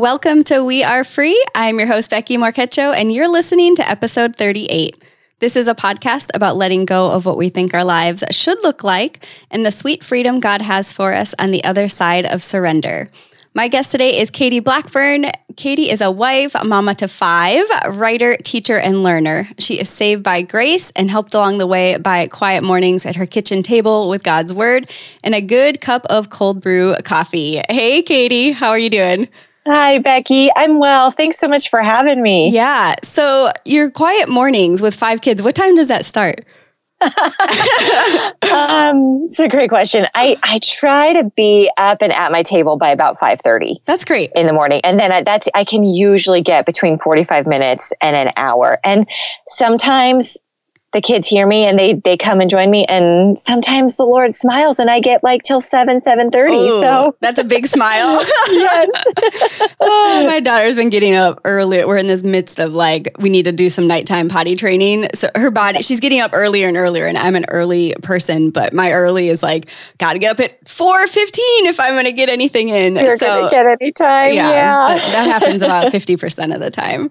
Welcome 0.00 0.44
to 0.44 0.64
We 0.64 0.82
Are 0.82 1.04
Free. 1.04 1.38
I'm 1.54 1.78
your 1.78 1.86
host, 1.86 2.08
Becky 2.08 2.38
Marquecho, 2.38 2.94
and 2.94 3.12
you're 3.12 3.30
listening 3.30 3.76
to 3.76 3.86
episode 3.86 4.34
38. 4.34 4.96
This 5.40 5.56
is 5.56 5.68
a 5.68 5.74
podcast 5.74 6.30
about 6.32 6.56
letting 6.56 6.86
go 6.86 7.10
of 7.10 7.26
what 7.26 7.36
we 7.36 7.50
think 7.50 7.74
our 7.74 7.84
lives 7.84 8.24
should 8.30 8.62
look 8.62 8.82
like 8.82 9.26
and 9.50 9.66
the 9.66 9.70
sweet 9.70 10.02
freedom 10.02 10.40
God 10.40 10.62
has 10.62 10.90
for 10.90 11.12
us 11.12 11.34
on 11.38 11.50
the 11.50 11.62
other 11.64 11.86
side 11.86 12.24
of 12.24 12.42
surrender. 12.42 13.10
My 13.52 13.68
guest 13.68 13.90
today 13.90 14.18
is 14.18 14.30
Katie 14.30 14.60
Blackburn. 14.60 15.26
Katie 15.56 15.90
is 15.90 16.00
a 16.00 16.10
wife, 16.10 16.56
mama 16.64 16.94
to 16.94 17.06
five, 17.06 17.64
writer, 17.90 18.38
teacher, 18.38 18.78
and 18.78 19.02
learner. 19.02 19.48
She 19.58 19.78
is 19.78 19.90
saved 19.90 20.22
by 20.22 20.40
grace 20.40 20.90
and 20.96 21.10
helped 21.10 21.34
along 21.34 21.58
the 21.58 21.66
way 21.66 21.98
by 21.98 22.26
quiet 22.28 22.64
mornings 22.64 23.04
at 23.04 23.16
her 23.16 23.26
kitchen 23.26 23.62
table 23.62 24.08
with 24.08 24.22
God's 24.22 24.54
word 24.54 24.90
and 25.22 25.34
a 25.34 25.42
good 25.42 25.82
cup 25.82 26.06
of 26.08 26.30
cold 26.30 26.62
brew 26.62 26.94
coffee. 27.04 27.60
Hey, 27.68 28.00
Katie, 28.00 28.52
how 28.52 28.70
are 28.70 28.78
you 28.78 28.88
doing? 28.88 29.28
Hi, 29.66 29.98
Becky. 29.98 30.50
I'm 30.56 30.78
well. 30.78 31.10
Thanks 31.10 31.38
so 31.38 31.46
much 31.46 31.68
for 31.68 31.82
having 31.82 32.22
me. 32.22 32.50
Yeah. 32.50 32.94
So, 33.02 33.50
your 33.64 33.90
quiet 33.90 34.28
mornings 34.28 34.80
with 34.80 34.94
five 34.94 35.20
kids, 35.20 35.42
what 35.42 35.54
time 35.54 35.76
does 35.76 35.88
that 35.88 36.04
start? 36.04 36.46
um, 37.02 37.10
it's 39.24 39.38
a 39.38 39.48
great 39.48 39.70
question. 39.70 40.06
I, 40.14 40.36
I 40.42 40.60
try 40.62 41.14
to 41.14 41.30
be 41.34 41.70
up 41.78 42.02
and 42.02 42.12
at 42.12 42.30
my 42.30 42.42
table 42.42 42.76
by 42.76 42.90
about 42.90 43.18
5.30. 43.18 43.76
That's 43.86 44.04
great. 44.04 44.30
In 44.34 44.46
the 44.46 44.52
morning. 44.52 44.82
And 44.84 45.00
then 45.00 45.10
I, 45.10 45.22
that's, 45.22 45.48
I 45.54 45.64
can 45.64 45.82
usually 45.82 46.42
get 46.42 46.66
between 46.66 46.98
45 46.98 47.46
minutes 47.46 47.94
and 48.02 48.16
an 48.16 48.32
hour. 48.36 48.78
And 48.84 49.08
sometimes 49.48 50.36
the 50.92 51.00
kids 51.00 51.26
hear 51.26 51.46
me 51.46 51.64
and 51.64 51.78
they 51.78 51.94
they 51.94 52.16
come 52.16 52.40
and 52.40 52.50
join 52.50 52.70
me 52.70 52.84
and 52.86 53.38
sometimes 53.38 53.96
the 53.96 54.04
lord 54.04 54.34
smiles 54.34 54.78
and 54.78 54.90
i 54.90 54.98
get 54.98 55.22
like 55.22 55.42
till 55.42 55.60
7 55.60 56.00
7.30 56.00 56.80
so 56.80 57.16
that's 57.20 57.38
a 57.38 57.44
big 57.44 57.66
smile. 57.66 58.22
Oh 59.82 60.24
my 60.26 60.40
daughter's 60.40 60.76
been 60.76 60.90
getting 60.90 61.14
up 61.14 61.40
early. 61.44 61.84
We're 61.84 61.96
in 61.96 62.06
this 62.06 62.22
midst 62.22 62.58
of 62.58 62.72
like 62.72 63.16
we 63.18 63.28
need 63.30 63.44
to 63.44 63.52
do 63.52 63.70
some 63.70 63.86
nighttime 63.86 64.28
potty 64.28 64.54
training. 64.54 65.08
So 65.14 65.28
her 65.34 65.50
body 65.50 65.82
she's 65.82 66.00
getting 66.00 66.20
up 66.20 66.32
earlier 66.34 66.68
and 66.68 66.76
earlier 66.76 67.06
and 67.06 67.16
i'm 67.16 67.34
an 67.34 67.46
early 67.48 67.94
person 68.02 68.50
but 68.50 68.72
my 68.72 68.92
early 68.92 69.28
is 69.28 69.42
like 69.42 69.68
gotta 69.98 70.18
get 70.18 70.32
up 70.32 70.40
at 70.40 70.62
4.15 70.64 71.38
if 71.68 71.80
i'm 71.80 71.94
gonna 71.94 72.12
get 72.12 72.28
anything 72.28 72.68
in. 72.68 72.96
You're 72.96 73.16
so, 73.16 73.26
gonna 73.26 73.50
get 73.50 73.66
any 73.66 73.92
time 73.92 74.34
yeah, 74.34 74.50
yeah. 74.50 74.94
that 74.96 75.40
happens 75.40 75.62
about 75.62 75.92
50% 75.92 76.54
of 76.54 76.60
the 76.60 76.70
time. 76.70 77.10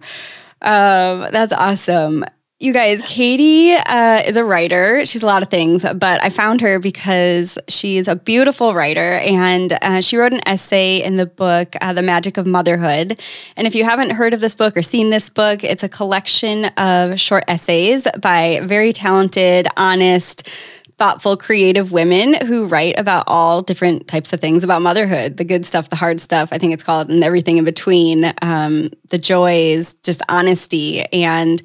Um, 0.61 1.31
that's 1.31 1.53
awesome 1.53 2.25
you 2.59 2.73
guys, 2.73 3.01
Katie 3.03 3.73
uh, 3.73 4.21
is 4.25 4.35
a 4.35 4.43
writer. 4.43 5.05
She's 5.05 5.23
a 5.23 5.25
lot 5.25 5.41
of 5.41 5.47
things, 5.47 5.85
but 5.95 6.21
I 6.21 6.29
found 6.29 6.59
her 6.59 6.77
because 6.77 7.57
she's 7.69 8.09
a 8.09 8.17
beautiful 8.17 8.73
writer 8.73 9.13
and 9.13 9.71
uh, 9.81 10.01
she 10.01 10.17
wrote 10.17 10.33
an 10.33 10.45
essay 10.45 11.01
in 11.01 11.15
the 11.15 11.25
book, 11.25 11.73
uh, 11.79 11.93
The 11.93 12.01
Magic 12.01 12.35
of 12.35 12.45
Motherhood. 12.45 13.21
And 13.55 13.65
if 13.65 13.75
you 13.75 13.85
haven't 13.85 14.09
heard 14.09 14.33
of 14.33 14.41
this 14.41 14.55
book 14.55 14.75
or 14.75 14.81
seen 14.81 15.09
this 15.09 15.29
book, 15.29 15.63
it's 15.63 15.83
a 15.83 15.89
collection 15.89 16.65
of 16.75 17.17
short 17.17 17.45
essays 17.47 18.05
by 18.21 18.59
very 18.63 18.91
talented, 18.91 19.69
honest, 19.77 20.49
thoughtful, 20.97 21.37
creative 21.37 21.93
women 21.93 22.33
who 22.45 22.65
write 22.65 22.99
about 22.99 23.23
all 23.27 23.61
different 23.61 24.05
types 24.09 24.33
of 24.33 24.41
things 24.41 24.65
about 24.65 24.81
motherhood 24.81 25.37
the 25.37 25.45
good 25.45 25.65
stuff, 25.65 25.87
the 25.87 25.95
hard 25.95 26.19
stuff, 26.19 26.49
I 26.51 26.57
think 26.57 26.73
it's 26.73 26.83
called, 26.83 27.09
and 27.09 27.23
everything 27.23 27.57
in 27.57 27.63
between, 27.63 28.33
um, 28.41 28.89
the 29.07 29.17
joys, 29.17 29.93
just 29.93 30.21
honesty. 30.27 31.05
And 31.13 31.61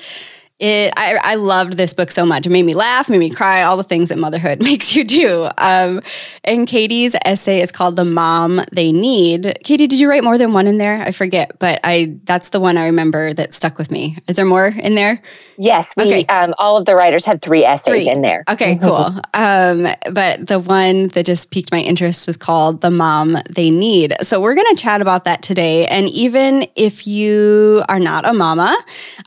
it 0.65 0.95
I, 0.97 1.19
I 1.23 1.35
loved 1.35 1.75
this 1.75 1.93
book 1.93 2.11
so 2.11 2.25
much. 2.25 2.47
It 2.47 2.51
made 2.51 2.65
me 2.65 2.75
laugh, 2.75 3.11
made 3.11 3.19
me 3.19 3.31
cry, 3.31 3.63
all 3.63 3.77
the 3.77 3.83
things 3.85 4.09
that 4.09 4.19
motherhood 4.19 4.63
makes 4.63 4.97
you 4.97 5.05
do. 5.05 5.49
Um, 5.59 6.01
and 6.43 6.67
Katie's 6.67 7.15
essay 7.25 7.61
is 7.61 7.71
called 7.71 7.97
"The 7.97 8.05
Mom 8.05 8.63
They 8.73 8.93
Need." 8.93 9.59
Katie, 9.63 9.87
did 9.87 10.01
you 10.01 10.09
write 10.09 10.25
more 10.25 10.39
than 10.39 10.53
one 10.53 10.67
in 10.67 10.79
there? 10.79 11.03
I 11.03 11.13
forget, 11.13 11.59
but 11.59 11.81
I 11.85 12.17
that's 12.25 12.49
the 12.51 12.61
one 12.61 12.77
I 12.77 12.87
remember 12.87 13.35
that 13.35 13.53
stuck 13.53 13.79
with 13.79 13.91
me. 13.91 14.19
Is 14.27 14.37
there 14.37 14.47
more 14.47 14.67
in 14.67 14.95
there? 14.95 15.23
Yes, 15.57 15.95
we 15.97 16.05
okay. 16.05 16.27
um, 16.27 16.55
all 16.59 16.77
of 16.77 16.85
the 16.85 16.97
writers 16.97 17.25
had 17.25 17.41
three 17.41 17.65
essays 17.65 17.85
three. 17.85 18.09
in 18.09 18.23
there. 18.23 18.45
Okay, 18.49 18.77
cool. 18.83 19.21
um, 19.35 19.87
but 20.13 20.47
the 20.47 20.59
one 20.59 21.09
that 21.09 21.27
just 21.27 21.51
piqued 21.51 21.71
my 21.71 21.81
interest 21.81 22.29
is 22.29 22.37
called 22.37 22.81
"The 22.81 22.91
Mom 22.91 23.37
They 23.51 23.71
Need." 23.71 24.15
So 24.23 24.41
we're 24.41 24.55
going 24.55 24.75
to 24.75 24.83
chat 24.83 25.01
about 25.01 25.25
that 25.25 25.43
today. 25.43 25.87
And 25.87 26.09
even 26.09 26.67
if 26.75 27.07
you 27.07 27.85
are 27.89 27.99
not 27.99 28.27
a 28.27 28.33
mama, 28.33 28.77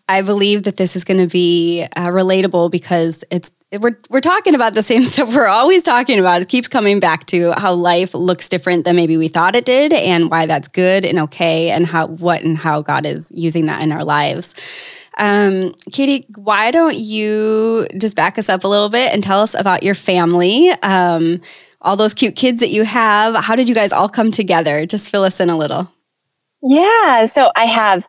I 0.10 0.22
believe 0.22 0.64
that 0.64 0.78
this 0.78 0.96
is 0.96 1.04
going 1.04 1.20
to 1.20 1.27
be 1.28 1.86
uh, 1.96 2.08
relatable 2.08 2.72
because 2.72 3.24
it's 3.30 3.52
we're 3.80 4.00
we're 4.10 4.22
talking 4.22 4.56
about 4.56 4.74
the 4.74 4.84
same 4.84 5.06
stuff 5.06 5.36
we're 5.36 5.48
always 5.48 5.84
talking 5.84 6.20
about. 6.20 6.42
It 6.42 6.50
keeps 6.50 6.68
coming 6.68 7.00
back 7.00 7.26
to 7.28 7.54
how 7.58 7.74
life 7.74 8.14
looks 8.14 8.50
different 8.50 8.86
than 8.86 8.96
maybe 8.96 9.18
we 9.18 9.28
thought 9.28 9.56
it 9.56 9.66
did, 9.66 9.94
and 9.94 10.30
why 10.30 10.46
that's 10.46 10.68
good 10.68 11.06
and 11.06 11.20
okay, 11.20 11.70
and 11.70 11.86
how 11.86 12.08
what 12.08 12.44
and 12.44 12.58
how 12.58 12.82
God 12.82 13.06
is 13.06 13.32
using 13.34 13.66
that 13.66 13.82
in 13.82 13.92
our 13.92 14.04
lives. 14.04 14.56
Um, 15.18 15.74
Katie, 15.92 16.28
why 16.36 16.72
don't 16.72 16.96
you 16.96 17.88
just 17.98 18.16
back 18.16 18.38
us 18.38 18.50
up 18.50 18.64
a 18.64 18.68
little 18.68 18.90
bit 18.90 19.12
and 19.14 19.24
tell 19.24 19.42
us 19.42 19.56
about 19.56 19.82
your 19.82 19.96
family, 19.96 20.70
um, 20.84 21.42
all 21.82 21.96
those 21.96 22.14
cute 22.14 22.36
kids 22.36 22.60
that 22.60 22.70
you 22.70 22.84
have? 22.84 23.36
How 23.36 23.56
did 23.56 23.68
you 23.68 23.74
guys 23.74 23.92
all 23.92 24.10
come 24.10 24.30
together? 24.30 24.86
Just 24.86 25.10
fill 25.10 25.24
us 25.24 25.40
in 25.40 25.50
a 25.50 25.58
little. 25.58 25.92
Yeah, 26.62 27.26
so 27.26 27.52
I 27.56 27.66
have 27.66 28.08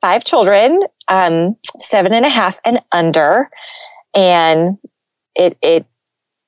five 0.00 0.24
children, 0.24 0.80
um, 1.08 1.56
seven 1.78 2.12
and 2.12 2.24
a 2.24 2.28
half 2.28 2.58
and 2.64 2.80
under, 2.92 3.48
and 4.14 4.78
it 5.34 5.56
it 5.62 5.86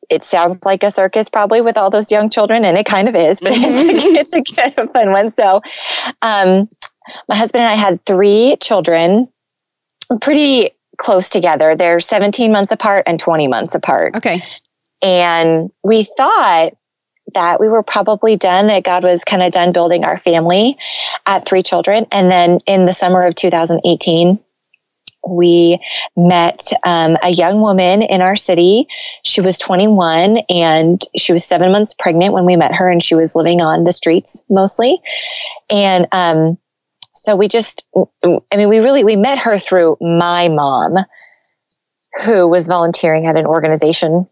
it 0.08 0.24
sounds 0.24 0.64
like 0.64 0.82
a 0.82 0.90
circus 0.90 1.28
probably 1.28 1.60
with 1.60 1.78
all 1.78 1.90
those 1.90 2.10
young 2.10 2.28
children, 2.28 2.64
and 2.64 2.76
it 2.76 2.86
kind 2.86 3.08
of 3.08 3.14
is, 3.14 3.40
but 3.42 3.52
it's, 3.54 4.34
a, 4.34 4.34
it's 4.34 4.34
a 4.34 4.54
kind 4.54 4.78
of 4.78 4.92
fun 4.92 5.12
one. 5.12 5.30
So, 5.30 5.62
um, 6.22 6.68
my 7.28 7.36
husband 7.36 7.62
and 7.62 7.70
I 7.70 7.76
had 7.76 8.04
three 8.04 8.56
children, 8.60 9.28
pretty 10.20 10.70
close 10.98 11.28
together. 11.30 11.74
They're 11.74 12.00
17 12.00 12.52
months 12.52 12.72
apart 12.72 13.04
and 13.06 13.18
20 13.18 13.48
months 13.48 13.74
apart. 13.74 14.14
Okay. 14.16 14.42
And 15.02 15.70
we 15.82 16.04
thought 16.04 16.72
that 17.34 17.60
we 17.60 17.68
were 17.68 17.82
probably 17.82 18.36
done, 18.36 18.68
that 18.68 18.84
God 18.84 19.04
was 19.04 19.24
kind 19.24 19.42
of 19.42 19.52
done 19.52 19.72
building 19.72 20.04
our 20.04 20.18
family 20.18 20.76
at 21.26 21.46
three 21.46 21.62
children. 21.62 22.06
And 22.12 22.30
then 22.30 22.58
in 22.66 22.86
the 22.86 22.92
summer 22.92 23.26
of 23.26 23.34
2018, 23.34 24.38
we 25.26 25.78
met 26.16 26.62
um, 26.84 27.16
a 27.22 27.30
young 27.30 27.60
woman 27.60 28.02
in 28.02 28.22
our 28.22 28.36
city. 28.36 28.86
She 29.22 29.40
was 29.40 29.58
21 29.58 30.38
and 30.48 31.02
she 31.16 31.32
was 31.32 31.44
seven 31.44 31.72
months 31.72 31.94
pregnant 31.94 32.32
when 32.32 32.46
we 32.46 32.56
met 32.56 32.74
her, 32.74 32.88
and 32.88 33.02
she 33.02 33.14
was 33.14 33.36
living 33.36 33.60
on 33.60 33.84
the 33.84 33.92
streets 33.92 34.42
mostly. 34.48 34.98
And 35.68 36.06
um, 36.12 36.58
so 37.14 37.36
we 37.36 37.48
just, 37.48 37.86
I 38.24 38.56
mean, 38.56 38.68
we 38.68 38.78
really 38.78 39.04
we 39.04 39.16
met 39.16 39.38
her 39.38 39.58
through 39.58 39.98
my 40.00 40.48
mom, 40.48 41.04
who 42.24 42.48
was 42.48 42.66
volunteering 42.66 43.26
at 43.26 43.36
an 43.36 43.46
organization 43.46 44.26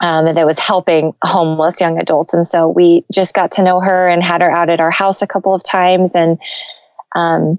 um, 0.00 0.26
that 0.26 0.46
was 0.46 0.58
helping 0.58 1.14
homeless 1.22 1.80
young 1.80 1.98
adults. 1.98 2.32
And 2.32 2.46
so 2.46 2.68
we 2.68 3.04
just 3.12 3.34
got 3.34 3.52
to 3.52 3.62
know 3.62 3.80
her 3.80 4.08
and 4.08 4.22
had 4.22 4.40
her 4.40 4.50
out 4.50 4.70
at 4.70 4.80
our 4.80 4.90
house 4.90 5.20
a 5.22 5.26
couple 5.26 5.54
of 5.54 5.62
times. 5.62 6.14
And 6.14 6.38
um, 7.14 7.58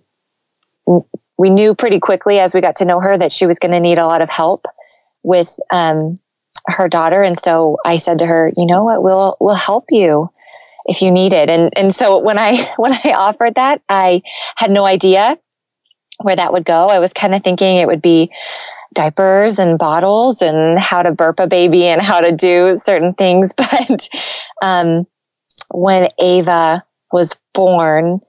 we 1.38 1.50
knew 1.50 1.76
pretty 1.76 2.00
quickly 2.00 2.40
as 2.40 2.54
we 2.54 2.62
got 2.62 2.78
to 2.78 2.86
know 2.86 3.00
her 3.00 3.18
that 3.18 3.32
she 3.32 3.46
was 3.46 3.60
going 3.60 3.72
to 3.72 3.80
need 3.80 4.00
a 4.00 4.06
lot 4.06 4.22
of 4.22 4.30
help 4.30 4.66
with 5.24 5.60
um, 5.72 6.20
her 6.68 6.88
daughter. 6.88 7.22
And 7.22 7.38
so 7.38 7.78
I 7.86 7.98
said 7.98 8.20
to 8.20 8.26
her, 8.26 8.52
you 8.58 8.66
know 8.66 8.84
what, 8.84 9.04
we'll, 9.04 9.38
we'll 9.40 9.56
help 9.56 9.86
you 9.90 10.30
if 10.86 11.04
you 11.04 11.12
need 11.12 11.34
it. 11.34 11.50
And, 11.50 11.76
and 11.78 11.94
so 11.94 12.20
when 12.20 12.40
I, 12.40 12.72
when 12.78 12.92
I 12.92 13.14
offered 13.14 13.56
that, 13.56 13.82
I 13.88 14.24
had 14.56 14.72
no 14.72 14.86
idea 14.86 15.38
where 16.20 16.36
that 16.36 16.54
would 16.54 16.66
go. 16.66 16.88
I 16.88 17.00
was 17.00 17.14
kind 17.14 17.36
of 17.36 17.44
thinking 17.44 17.78
it 17.78 17.88
would 17.88 18.02
be 18.02 18.32
diapers 18.94 19.60
and 19.60 19.80
bottles 19.80 20.42
and 20.42 20.80
how 20.80 21.02
to 21.02 21.12
burp 21.12 21.40
a 21.40 21.48
baby 21.48 21.86
and 21.86 22.02
how 22.02 22.20
to 22.22 22.32
do 22.32 22.76
certain 22.78 23.14
things. 23.14 23.54
But 23.62 24.10
um, 24.62 25.08
when 25.74 26.10
Ava 26.20 26.84
was 27.12 27.36
born, 27.54 28.22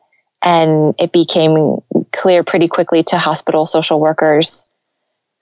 and 0.42 0.94
it 0.98 1.12
became 1.12 1.78
clear 2.12 2.42
pretty 2.42 2.68
quickly 2.68 3.02
to 3.04 3.18
hospital 3.18 3.64
social 3.64 4.00
workers 4.00 4.70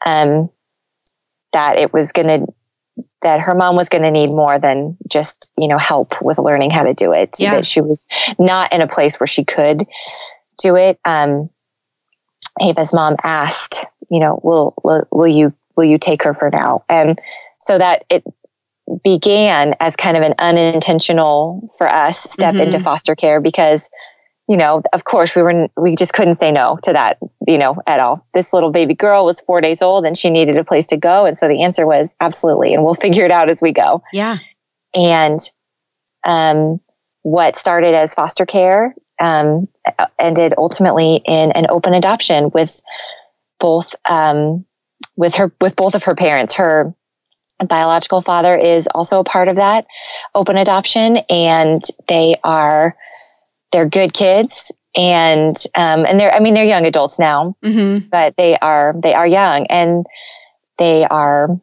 um, 0.05 0.51
that 1.53 1.79
it 1.79 1.93
was 1.93 2.13
going 2.13 2.29
to 2.29 2.53
that 3.23 3.41
her 3.41 3.55
mom 3.55 3.77
was 3.77 3.89
going 3.89 4.03
to 4.03 4.11
need 4.11 4.29
more 4.29 4.59
than 4.59 4.97
just 5.09 5.53
you 5.59 5.69
know 5.69 5.79
help 5.79 6.21
with 6.23 6.39
learning 6.39 6.71
how 6.71 6.83
to 6.83 6.95
do 6.95 7.13
it 7.13 7.35
yeah. 7.39 7.55
that 7.55 7.67
she 7.67 7.81
was 7.81 8.07
not 8.39 8.73
in 8.73 8.81
a 8.81 8.87
place 8.87 9.19
where 9.19 9.27
she 9.27 9.45
could 9.45 9.87
do 10.59 10.77
it 10.77 10.99
um, 11.05 11.51
ava's 12.61 12.93
mom 12.93 13.17
asked 13.23 13.85
you 14.11 14.21
know, 14.21 14.41
will, 14.43 14.75
will, 14.83 15.07
will 15.11 15.29
you, 15.29 15.55
will 15.77 15.85
you 15.85 15.99
take 15.99 16.23
her 16.23 16.35
for 16.35 16.51
now? 16.51 16.85
And 16.89 17.21
so 17.59 17.79
that 17.79 18.05
it 18.11 18.25
began 19.05 19.75
as 19.81 19.95
kind 19.97 20.17
of 20.17 20.23
an 20.23 20.35
unintentional 20.39 21.71
for 21.79 21.89
us 21.89 22.19
step 22.19 22.55
mm-hmm. 22.55 22.65
into 22.65 22.81
foster 22.81 23.15
care 23.15 23.41
because, 23.41 23.89
you 24.49 24.57
know, 24.57 24.83
of 24.93 25.05
course 25.05 25.37
we 25.37 25.43
were, 25.43 25.69
we 25.77 25.95
just 25.95 26.13
couldn't 26.13 26.35
say 26.37 26.51
no 26.51 26.79
to 26.83 26.93
that, 26.93 27.19
you 27.47 27.57
know, 27.57 27.81
at 27.87 28.01
all. 28.01 28.27
This 28.35 28.53
little 28.53 28.71
baby 28.71 28.95
girl 28.95 29.25
was 29.25 29.41
four 29.41 29.61
days 29.61 29.81
old 29.81 30.05
and 30.05 30.19
she 30.19 30.29
needed 30.29 30.57
a 30.57 30.65
place 30.65 30.87
to 30.87 30.97
go. 30.97 31.25
And 31.25 31.39
so 31.39 31.47
the 31.47 31.63
answer 31.63 31.87
was 31.87 32.17
absolutely. 32.21 32.75
And 32.75 32.85
we'll 32.85 32.95
figure 32.95 33.25
it 33.25 33.31
out 33.31 33.49
as 33.49 33.63
we 33.63 33.71
go. 33.71 34.03
Yeah. 34.13 34.39
And, 34.95 35.39
um, 36.25 36.81
what 37.23 37.55
started 37.55 37.95
as 37.95 38.15
foster 38.15 38.47
care 38.47 38.95
um, 39.21 39.69
ended 40.19 40.55
ultimately 40.57 41.21
in 41.27 41.53
an 41.53 41.67
open 41.69 41.95
adoption 41.95 42.51
with 42.51 42.81
both 43.61 43.95
um, 44.09 44.65
with 45.17 45.35
her 45.37 45.53
with 45.61 45.77
both 45.77 45.95
of 45.95 46.05
her 46.05 46.15
parents. 46.15 46.55
Her 46.55 46.95
biological 47.65 48.23
father 48.23 48.57
is 48.57 48.89
also 48.95 49.21
a 49.21 49.25
part 49.25 49.49
of 49.49 49.57
that 49.57 49.87
open 50.35 50.57
adoption, 50.57 51.19
and 51.29 51.83
they 52.09 52.37
are 52.43 52.93
they're 53.73 53.87
good 53.87 54.13
kids 54.13 54.73
and 54.97 55.57
um, 55.75 56.05
and 56.05 56.19
they're 56.19 56.35
I 56.35 56.41
mean 56.41 56.55
they're 56.55 56.65
young 56.65 56.87
adults 56.87 57.19
now, 57.19 57.57
mm-hmm. 57.65 58.09
but 58.09 58.37
they 58.37 58.57
are 58.59 58.95
they 59.01 59.15
are 59.15 59.27
young 59.27 59.67
and 59.67 60.05
they 60.79 61.05
are 61.05 61.61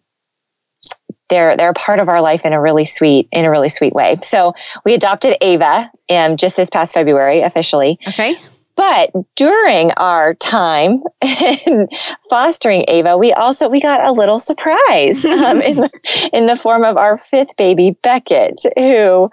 they're 1.30 1.58
they're 1.58 1.74
part 1.74 2.00
of 2.00 2.08
our 2.08 2.22
life 2.22 2.46
in 2.46 2.54
a 2.54 2.62
really 2.62 2.86
sweet 2.86 3.28
in 3.32 3.46
a 3.46 3.52
really 3.52 3.70
sweet 3.70 3.94
way. 3.94 4.18
So 4.22 4.54
we 4.86 4.94
adopted 4.94 5.36
Ava 5.42 5.92
um, 6.10 6.38
just 6.38 6.56
this 6.56 6.70
past 6.70 6.94
February 6.94 7.42
officially. 7.42 8.00
Okay. 8.08 8.36
But 8.78 9.12
during 9.36 9.92
our 9.94 10.36
time 10.36 11.02
in 11.24 11.90
fostering 12.30 12.86
Ava, 12.88 13.18
we 13.18 13.34
also 13.34 13.68
we 13.68 13.82
got 13.82 14.06
a 14.06 14.12
little 14.12 14.38
surprise 14.38 15.26
um, 15.26 15.62
in 15.62 15.78
the 15.78 16.30
in 16.32 16.46
the 16.46 16.56
form 16.56 16.84
of 16.84 16.96
our 16.96 17.18
fifth 17.18 17.58
baby, 17.58 17.98
Beckett, 18.04 18.62
who 18.78 19.32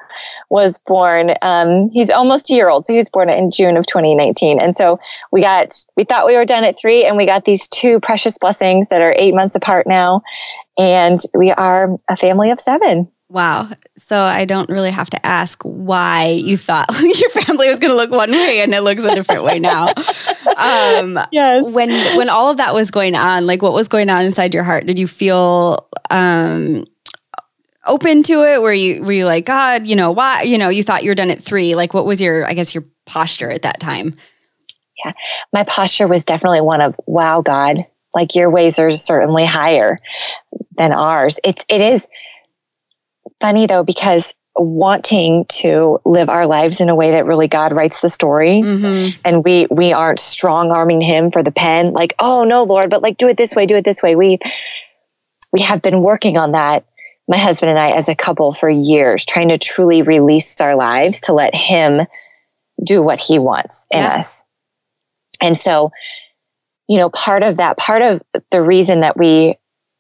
was 0.49 0.79
born. 0.87 1.35
Um, 1.43 1.91
he's 1.91 2.11
almost 2.11 2.51
a 2.51 2.55
year 2.55 2.71
old, 2.71 2.87
so 2.87 2.95
he 2.95 2.97
was 2.97 3.11
born 3.11 3.29
in 3.29 3.51
June 3.51 3.77
of 3.77 3.87
2019. 3.87 4.63
And 4.63 4.75
so 4.75 4.99
we 5.31 5.43
got 5.43 5.75
we 5.95 6.05
thought 6.05 6.27
we 6.27 6.37
were 6.37 6.47
done 6.47 6.65
at 6.65 6.79
three, 6.79 7.05
and 7.05 7.19
we 7.19 7.27
got 7.27 7.45
these 7.45 7.69
two 7.69 8.01
precious 8.01 8.39
blessings 8.39 8.89
that 8.89 9.03
are 9.03 9.15
eight 9.19 9.35
months 9.35 9.57
apart 9.57 9.87
now, 9.87 10.23
and 10.79 11.21
we 11.35 11.53
are 11.53 11.95
a 12.09 12.17
family 12.17 12.51
of 12.51 12.59
seven. 12.59 13.11
Wow. 13.35 13.69
So 13.97 14.23
I 14.23 14.45
don't 14.45 14.71
really 14.71 14.93
have 14.93 15.11
to 15.11 15.27
ask 15.27 15.61
why 15.65 16.27
you 16.27 16.57
thought 16.57 16.87
your 17.03 17.31
family 17.31 17.69
was 17.69 17.81
going 17.81 17.91
to 17.91 17.97
look 17.97 18.13
one 18.13 18.31
way 18.31 18.61
and 18.61 18.73
it 18.73 18.83
looks 18.83 19.03
a 19.03 19.13
different 19.13 19.43
way 19.43 19.59
now. 19.59 19.89
Um, 20.57 21.19
yes. 21.33 21.65
When 21.65 21.91
when 22.17 22.29
all 22.29 22.51
of 22.51 22.59
that 22.59 22.75
was 22.75 22.93
going 22.93 23.17
on, 23.17 23.45
like 23.47 23.61
what 23.61 23.73
was 23.73 23.89
going 23.89 24.09
on 24.09 24.25
inside 24.25 24.55
your 24.55 24.63
heart? 24.63 24.87
Did 24.87 25.01
you 25.01 25.09
feel 25.09 25.89
um, 26.11 26.85
open 27.87 28.23
to 28.25 28.45
it? 28.45 28.63
Were 28.63 28.73
you 28.73 29.03
were 29.03 29.11
you 29.11 29.25
like 29.25 29.47
God? 29.47 29.87
You 29.89 29.97
know 29.97 30.13
why? 30.13 30.43
You 30.43 30.59
know 30.59 30.69
you 30.69 30.85
thought 30.85 31.03
you 31.03 31.11
were 31.11 31.17
done 31.17 31.31
at 31.31 31.43
three. 31.43 31.75
Like 31.75 31.93
what 31.93 32.07
was 32.07 32.21
your 32.21 32.47
I 32.47 32.53
guess 32.53 32.73
your 32.73 32.85
posture 33.05 33.51
at 33.51 33.63
that 33.63 33.81
time? 33.81 34.15
Yeah, 35.05 35.13
my 35.53 35.65
posture 35.65 36.07
was 36.07 36.25
definitely 36.25 36.61
one 36.61 36.81
of 36.81 36.95
Wow, 37.07 37.41
God. 37.41 37.85
Like 38.15 38.37
your 38.37 38.49
ways 38.49 38.79
are 38.79 38.93
certainly 38.93 39.47
higher 39.47 39.99
than 40.77 40.93
ours. 40.93 41.41
It's 41.43 41.65
it 41.69 41.81
is 41.81 42.07
funny 43.41 43.67
though, 43.67 43.85
because 43.85 44.35
wanting 44.57 45.45
to 45.47 45.99
live 46.05 46.29
our 46.29 46.47
lives 46.47 46.81
in 46.81 46.89
a 46.89 46.95
way 46.95 47.13
that 47.13 47.27
really 47.27 47.49
God 47.49 47.73
writes 47.73 48.01
the 48.01 48.09
story 48.09 48.61
mm-hmm. 48.63 49.19
and 49.25 49.45
we 49.45 49.67
we 49.71 49.93
aren't 49.93 50.21
strong 50.21 50.71
arming 50.71 51.01
him 51.01 51.33
for 51.33 51.43
the 51.43 51.51
pen 51.51 51.93
like 51.93 52.15
oh 52.21 52.45
no 52.45 52.63
lord 52.63 52.89
but 52.89 53.03
like 53.03 53.17
do 53.17 53.27
it 53.27 53.37
this 53.37 53.57
way 53.57 53.67
do 53.67 53.75
it 53.75 53.85
this 53.85 54.01
way 54.01 54.15
we 54.15 54.39
we 55.53 55.61
have 55.61 55.83
been 55.83 56.03
working 56.03 56.37
on 56.37 56.53
that 56.53 56.85
my 57.27 57.39
husband 57.39 57.71
and 57.71 57.79
I 57.79 57.91
as 57.93 58.09
a 58.09 58.15
couple 58.15 58.53
for 58.53 58.69
years 58.69 59.25
trying 59.25 59.49
to 59.49 59.59
truly 59.59 60.03
release 60.03 60.61
our 60.61 60.77
lives 60.77 61.23
to 61.23 61.33
let 61.33 61.55
him 61.55 62.03
do 62.85 63.03
what 63.03 63.21
he 63.21 63.41
wants 63.41 63.87
in 63.91 63.99
yeah. 63.99 64.19
us 64.19 64.45
and 65.43 65.59
so 65.59 65.91
you 66.89 66.99
know 66.99 67.11
part 67.11 67.43
of 67.43 67.57
that 67.57 67.77
part 67.77 68.03
of 68.03 68.23
the 68.53 68.63
reason 68.63 69.01
that 69.01 69.17
we 69.17 69.57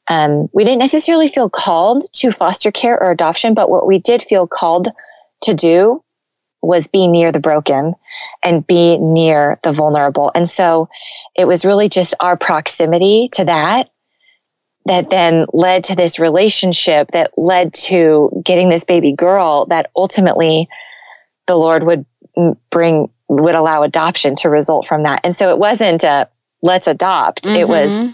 um, 0.08 0.48
we 0.52 0.64
didn't 0.64 0.80
necessarily 0.80 1.28
feel 1.28 1.48
called 1.48 2.04
to 2.14 2.30
foster 2.30 2.70
care 2.70 3.00
or 3.00 3.10
adoption, 3.10 3.54
but 3.54 3.70
what 3.70 3.86
we 3.86 3.98
did 3.98 4.22
feel 4.22 4.46
called 4.46 4.88
to 5.42 5.54
do 5.54 6.02
was 6.62 6.86
be 6.86 7.06
near 7.06 7.30
the 7.30 7.40
broken 7.40 7.94
and 8.42 8.66
be 8.66 8.96
near 8.98 9.58
the 9.62 9.72
vulnerable. 9.72 10.30
And 10.34 10.48
so 10.48 10.88
it 11.36 11.46
was 11.46 11.64
really 11.64 11.88
just 11.88 12.14
our 12.20 12.36
proximity 12.36 13.28
to 13.32 13.44
that 13.44 13.90
that 14.86 15.08
then 15.08 15.46
led 15.52 15.84
to 15.84 15.94
this 15.94 16.18
relationship 16.18 17.10
that 17.12 17.32
led 17.38 17.72
to 17.72 18.30
getting 18.44 18.68
this 18.68 18.84
baby 18.84 19.12
girl 19.12 19.66
that 19.66 19.90
ultimately 19.96 20.68
the 21.46 21.56
Lord 21.56 21.84
would 21.84 22.04
bring, 22.70 23.08
would 23.28 23.54
allow 23.54 23.82
adoption 23.82 24.36
to 24.36 24.50
result 24.50 24.86
from 24.86 25.02
that. 25.02 25.20
And 25.24 25.34
so 25.34 25.50
it 25.50 25.58
wasn't 25.58 26.04
a 26.04 26.28
let's 26.62 26.86
adopt. 26.86 27.44
Mm-hmm. 27.44 27.56
It 27.56 27.68
was 27.68 27.90
mm-hmm. 27.92 28.10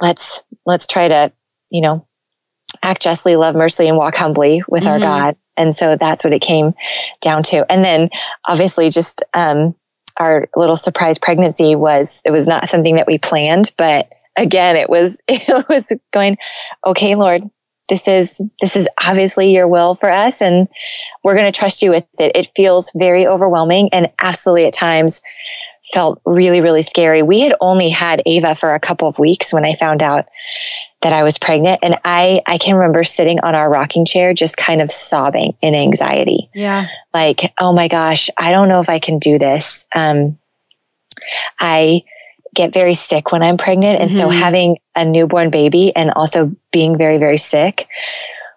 Let's 0.00 0.42
let's 0.66 0.86
try 0.86 1.08
to, 1.08 1.32
you 1.70 1.80
know, 1.80 2.06
act 2.82 3.02
justly, 3.02 3.36
love 3.36 3.54
mercifully, 3.54 3.88
and 3.88 3.96
walk 3.96 4.14
humbly 4.14 4.62
with 4.68 4.82
mm-hmm. 4.82 4.92
our 4.92 4.98
God. 4.98 5.36
And 5.56 5.74
so 5.74 5.96
that's 5.96 6.24
what 6.24 6.32
it 6.32 6.42
came 6.42 6.70
down 7.20 7.42
to. 7.44 7.70
And 7.70 7.84
then 7.84 8.10
obviously 8.48 8.90
just 8.90 9.22
um, 9.34 9.74
our 10.16 10.48
little 10.56 10.76
surprise 10.76 11.18
pregnancy 11.18 11.74
was 11.76 12.22
it 12.24 12.30
was 12.30 12.48
not 12.48 12.68
something 12.68 12.96
that 12.96 13.06
we 13.06 13.18
planned, 13.18 13.72
but 13.76 14.12
again, 14.36 14.76
it 14.76 14.90
was 14.90 15.22
it 15.28 15.68
was 15.68 15.92
going, 16.12 16.36
okay, 16.86 17.14
Lord, 17.14 17.42
this 17.88 18.08
is 18.08 18.40
this 18.60 18.76
is 18.76 18.88
obviously 19.06 19.52
your 19.52 19.68
will 19.68 19.94
for 19.94 20.10
us 20.10 20.40
and 20.40 20.68
we're 21.22 21.34
going 21.34 21.50
to 21.50 21.58
trust 21.58 21.82
you 21.82 21.90
with 21.90 22.06
it. 22.18 22.32
It 22.34 22.50
feels 22.56 22.90
very 22.94 23.26
overwhelming 23.26 23.90
and 23.92 24.10
absolutely 24.18 24.66
at 24.66 24.72
times 24.72 25.20
felt 25.92 26.20
really, 26.24 26.60
really 26.60 26.82
scary. 26.82 27.22
We 27.22 27.40
had 27.40 27.54
only 27.60 27.88
had 27.88 28.22
Ava 28.26 28.54
for 28.54 28.74
a 28.74 28.80
couple 28.80 29.08
of 29.08 29.18
weeks 29.18 29.52
when 29.52 29.64
I 29.64 29.74
found 29.74 30.02
out 30.02 30.26
that 31.02 31.12
I 31.12 31.22
was 31.22 31.38
pregnant. 31.38 31.80
And 31.82 31.98
I, 32.04 32.40
I 32.46 32.56
can 32.56 32.76
remember 32.76 33.04
sitting 33.04 33.38
on 33.40 33.54
our 33.54 33.68
rocking 33.68 34.06
chair, 34.06 34.32
just 34.32 34.56
kind 34.56 34.80
of 34.80 34.90
sobbing 34.90 35.54
in 35.60 35.74
anxiety. 35.74 36.48
Yeah. 36.54 36.86
Like, 37.12 37.52
oh 37.60 37.72
my 37.72 37.88
gosh, 37.88 38.30
I 38.38 38.50
don't 38.50 38.68
know 38.68 38.80
if 38.80 38.88
I 38.88 38.98
can 38.98 39.18
do 39.18 39.38
this. 39.38 39.86
Um, 39.94 40.38
I 41.60 42.02
get 42.54 42.72
very 42.72 42.94
sick 42.94 43.32
when 43.32 43.42
I'm 43.42 43.58
pregnant. 43.58 44.00
And 44.00 44.10
mm-hmm. 44.10 44.18
so 44.18 44.28
having 44.30 44.78
a 44.96 45.04
newborn 45.04 45.50
baby 45.50 45.94
and 45.94 46.10
also 46.12 46.54
being 46.70 46.96
very, 46.96 47.18
very 47.18 47.36
sick 47.36 47.86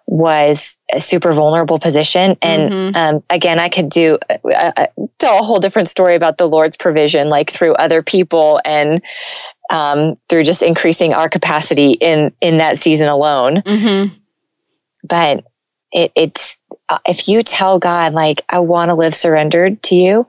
was 0.08 0.78
a 0.94 1.00
super 1.00 1.34
vulnerable 1.34 1.78
position. 1.78 2.34
And 2.40 2.72
mm-hmm. 2.72 2.96
um, 2.96 3.22
again, 3.28 3.58
I 3.58 3.68
could 3.68 3.90
do 3.90 4.18
uh, 4.30 4.72
uh, 4.74 4.86
tell 5.18 5.38
a 5.38 5.42
whole 5.42 5.60
different 5.60 5.88
story 5.88 6.14
about 6.14 6.38
the 6.38 6.48
Lord's 6.48 6.78
provision, 6.78 7.28
like 7.28 7.50
through 7.50 7.74
other 7.74 8.02
people 8.02 8.58
and 8.64 9.02
um, 9.70 10.16
through 10.30 10.44
just 10.44 10.62
increasing 10.62 11.12
our 11.12 11.28
capacity 11.28 11.92
in 11.92 12.32
in 12.40 12.56
that 12.56 12.78
season 12.78 13.08
alone. 13.08 13.56
Mm-hmm. 13.56 14.14
But 15.04 15.44
it, 15.92 16.10
it's 16.16 16.58
uh, 16.88 16.98
if 17.06 17.28
you 17.28 17.42
tell 17.42 17.78
God 17.78 18.14
like 18.14 18.42
I 18.48 18.60
want 18.60 18.88
to 18.88 18.94
live 18.94 19.14
surrendered 19.14 19.82
to 19.84 19.94
you, 19.94 20.24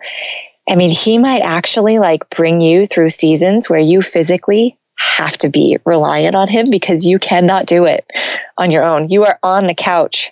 I 0.70 0.76
mean, 0.76 0.90
He 0.90 1.18
might 1.20 1.42
actually 1.42 2.00
like 2.00 2.30
bring 2.30 2.60
you 2.60 2.86
through 2.86 3.10
seasons 3.10 3.70
where 3.70 3.80
you 3.80 4.02
physically 4.02 4.78
have 5.00 5.38
to 5.38 5.50
be 5.50 5.78
reliant 5.86 6.36
on 6.36 6.48
him 6.48 6.70
because 6.70 7.06
you 7.06 7.20
cannot 7.20 7.66
do 7.66 7.86
it 7.86 8.10
on 8.58 8.70
your 8.72 8.84
own. 8.84 9.08
You 9.10 9.26
are 9.26 9.40
on 9.44 9.66
the 9.66 9.74
couch 9.74 10.32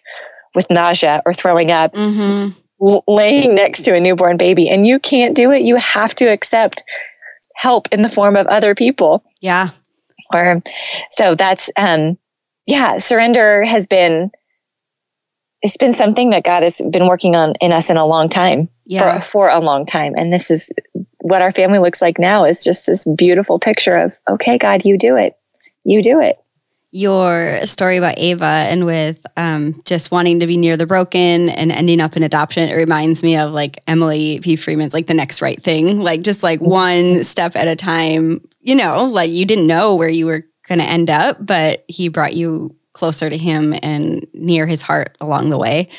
with 0.56 0.70
nausea 0.70 1.22
or 1.26 1.34
throwing 1.34 1.72
up, 1.72 1.94
mm-hmm. 1.94 2.98
laying 3.08 3.56
next 3.56 3.84
to 3.84 3.96
a 3.96 4.00
newborn 4.00 4.38
baby, 4.38 4.70
and 4.70 4.86
you 4.86 5.00
can't 5.00 5.36
do 5.36 5.52
it. 5.52 5.62
You 5.62 5.78
have 5.78 6.14
to 6.16 6.26
accept 6.26 6.84
help 7.56 7.88
in 7.92 8.02
the 8.02 8.10
form 8.10 8.36
of 8.36 8.48
other 8.48 8.76
people. 8.76 9.24
Yeah. 9.42 9.70
Or 10.34 10.62
so 11.12 11.36
that's 11.36 11.70
um 11.78 12.18
yeah, 12.66 12.98
surrender 12.98 13.64
has 13.64 13.88
been 13.88 14.32
it's 15.62 15.78
been 15.78 15.94
something 15.94 16.30
that 16.32 16.44
God 16.44 16.64
has 16.64 16.82
been 16.92 17.08
working 17.08 17.36
on 17.36 17.54
in 17.62 17.72
us 17.72 17.90
in 17.90 17.98
a 17.98 18.06
long 18.06 18.30
time. 18.30 18.70
Yeah. 18.86 19.20
For, 19.20 19.26
for 19.26 19.50
a 19.50 19.60
long 19.60 19.86
time. 19.86 20.14
And 20.16 20.32
this 20.32 20.50
is 20.50 20.72
what 21.20 21.42
our 21.42 21.52
family 21.52 21.80
looks 21.80 22.02
like 22.02 22.20
now 22.20 22.46
is 22.46 22.64
just 22.64 22.86
this 22.86 23.06
beautiful 23.06 23.60
picture 23.60 23.98
of, 23.98 24.14
okay, 24.30 24.58
God, 24.58 24.86
you 24.86 24.98
do 24.98 25.18
it. 25.18 25.38
You 25.84 26.02
do 26.02 26.22
it. 26.22 26.38
Your 26.92 27.60
story 27.66 27.98
about 27.98 28.18
Ava 28.18 28.46
and 28.46 28.86
with 28.86 29.26
um, 29.36 29.82
just 29.84 30.10
wanting 30.10 30.40
to 30.40 30.48
be 30.48 30.56
near 30.56 30.78
the 30.78 30.86
broken 30.86 31.50
and 31.50 31.70
ending 31.70 32.00
up 32.00 32.16
in 32.16 32.24
adoption, 32.24 32.70
it 32.70 32.76
reminds 32.76 33.22
me 33.24 33.36
of 33.36 33.52
like 33.52 33.84
Emily 33.88 34.40
P. 34.40 34.56
Freeman's 34.56 34.94
like 34.94 35.08
the 35.08 35.14
next 35.14 35.42
right 35.42 35.62
thing, 35.62 36.00
like 36.00 36.22
just 36.22 36.44
like 36.44 36.62
one 36.62 37.26
step 37.26 37.58
at 37.58 37.68
a 37.68 37.76
time. 37.76 38.40
You 38.62 38.76
know, 38.76 39.04
like 39.04 39.32
you 39.32 39.44
didn't 39.44 39.68
know 39.68 39.96
where 39.96 40.10
you 40.10 40.28
were 40.28 40.46
going 40.70 40.80
to 40.80 40.86
end 40.86 41.10
up, 41.10 41.46
but 41.46 41.84
he 41.90 42.08
brought 42.08 42.36
you 42.36 42.77
closer 42.98 43.30
to 43.30 43.38
him 43.38 43.74
and 43.84 44.25
near 44.34 44.66
his 44.66 44.82
heart 44.82 45.16
along 45.22 45.50
the 45.50 45.58
way. 45.58 45.89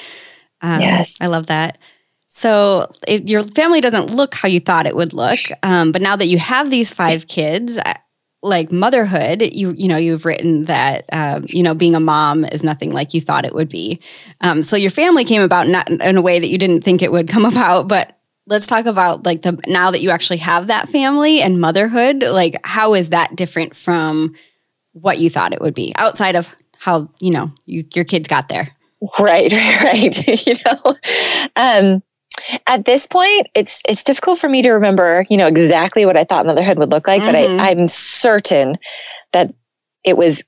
Um, 0.61 0.81
yes. 0.81 1.21
I 1.21 1.28
love 1.28 1.47
that. 1.47 1.78
So 2.26 2.88
your 3.09 3.43
family 3.43 3.81
doesn't 3.81 4.14
look 4.14 4.35
how 4.35 4.49
you 4.49 4.61
thought 4.61 4.87
it 4.87 4.95
would 4.95 5.12
look, 5.12 5.38
um, 5.62 5.93
but 5.93 6.02
now 6.02 6.14
that 6.14 6.26
you 6.26 6.38
have 6.38 6.71
these 6.71 6.93
five 6.93 7.26
kids, 7.26 7.78
like 8.43 8.71
motherhood, 8.71 9.43
you 9.43 9.73
you 9.73 9.88
know 9.88 9.97
you've 9.97 10.25
written 10.25 10.67
that 10.67 11.05
um, 11.12 11.45
you 11.49 11.62
know 11.62 11.75
being 11.75 11.95
a 11.95 12.00
mom 12.00 12.45
is 12.45 12.62
nothing 12.62 12.93
like 12.93 13.14
you 13.14 13.21
thought 13.21 13.45
it 13.45 13.55
would 13.55 13.69
be. 13.69 14.00
Um, 14.40 14.62
so 14.62 14.76
your 14.76 14.90
family 14.90 15.25
came 15.25 15.43
about 15.43 15.69
not 15.69 15.90
in 15.90 16.17
a 16.17 16.23
way 16.23 16.38
that 16.38 16.49
you 16.49 16.59
didn't 16.59 16.83
think 16.83 17.02
it 17.02 17.11
would 17.11 17.28
come 17.28 17.45
about, 17.52 17.88
but 17.88 18.17
let's 18.47 18.67
talk 18.67 18.87
about 18.87 19.26
like 19.26 19.43
the 19.43 19.59
now 19.67 19.90
that 19.90 20.00
you 20.02 20.11
actually 20.11 20.38
have 20.38 20.69
that 20.69 20.88
family 20.88 21.40
and 21.40 21.61
motherhood. 21.61 22.23
Like 22.23 22.61
how 22.64 22.95
is 22.95 23.11
that 23.11 23.35
different 23.35 23.75
from 23.75 24.35
what 24.93 25.19
you 25.19 25.31
thought 25.31 25.52
it 25.52 25.61
would 25.61 25.75
be 25.75 25.93
outside 25.97 26.37
of 26.37 26.55
how 26.79 27.11
you 27.21 27.31
know 27.31 27.53
you, 27.67 27.85
your 27.95 28.05
kids 28.05 28.29
got 28.29 28.49
there? 28.49 28.69
Right, 29.19 29.53
right, 29.83 30.47
you 30.47 30.55
know, 30.67 30.97
um, 31.57 32.03
at 32.67 32.85
this 32.85 33.07
point, 33.07 33.49
it's 33.55 33.83
it's 33.89 34.03
difficult 34.03 34.39
for 34.39 34.49
me 34.49 34.63
to 34.63 34.71
remember, 34.71 35.27
you 35.29 35.37
know, 35.37 35.47
exactly 35.47 36.07
what 36.07 36.17
I 36.17 36.25
thought 36.25 36.47
motherhood 36.47 36.79
would 36.79 36.91
look 36.91 37.07
like, 37.07 37.23
mm-hmm. 37.23 37.57
but 37.57 37.65
I, 37.65 37.71
I'm 37.71 37.87
certain 37.87 38.77
that 39.33 39.55
it 40.05 40.17
was 40.17 40.43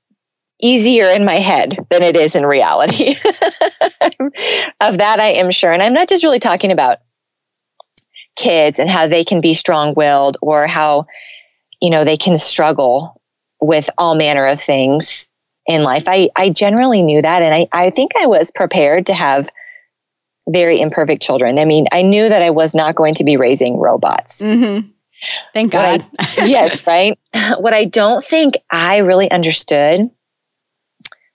easier 0.61 1.07
in 1.07 1.25
my 1.25 1.35
head 1.35 1.77
than 1.89 2.03
it 2.03 2.15
is 2.15 2.35
in 2.35 2.45
reality. 2.45 3.11
of 4.81 4.97
that, 4.97 5.17
I 5.19 5.33
am 5.35 5.51
sure. 5.51 5.71
And 5.71 5.81
I'm 5.81 5.93
not 5.93 6.07
just 6.07 6.23
really 6.23 6.39
talking 6.39 6.71
about 6.71 6.99
kids 8.35 8.79
and 8.79 8.89
how 8.89 9.07
they 9.07 9.23
can 9.23 9.41
be 9.41 9.53
strong 9.53 9.93
willed 9.95 10.37
or 10.41 10.67
how, 10.67 11.05
you 11.81 11.89
know, 11.89 12.03
they 12.03 12.17
can 12.17 12.37
struggle 12.37 13.19
with 13.59 13.89
all 13.97 14.15
manner 14.15 14.45
of 14.45 14.61
things 14.61 15.27
in 15.67 15.83
life. 15.83 16.03
I, 16.07 16.29
I 16.35 16.49
generally 16.49 17.03
knew 17.03 17.21
that. 17.21 17.41
And 17.41 17.53
I, 17.53 17.67
I 17.71 17.89
think 17.89 18.11
I 18.17 18.25
was 18.25 18.51
prepared 18.51 19.05
to 19.07 19.13
have 19.13 19.49
very 20.49 20.81
imperfect 20.81 21.21
children. 21.21 21.59
I 21.59 21.65
mean, 21.65 21.85
I 21.91 22.01
knew 22.01 22.27
that 22.27 22.41
I 22.41 22.49
was 22.49 22.73
not 22.73 22.95
going 22.95 23.13
to 23.15 23.23
be 23.23 23.37
raising 23.37 23.77
robots. 23.77 24.41
Mm-hmm. 24.41 24.87
Thank 25.53 25.71
God. 25.71 26.05
I, 26.19 26.27
yes, 26.45 26.85
right. 26.87 27.17
What 27.59 27.73
I 27.73 27.85
don't 27.85 28.23
think 28.23 28.55
I 28.69 28.97
really 28.97 29.29
understood 29.29 30.09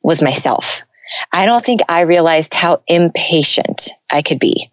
was 0.02 0.23
myself. 0.23 0.83
I 1.33 1.47
don't 1.47 1.64
think 1.64 1.80
I 1.88 2.00
realized 2.00 2.54
how 2.54 2.83
impatient 2.88 3.90
I 4.11 4.23
could 4.23 4.38
be. 4.38 4.71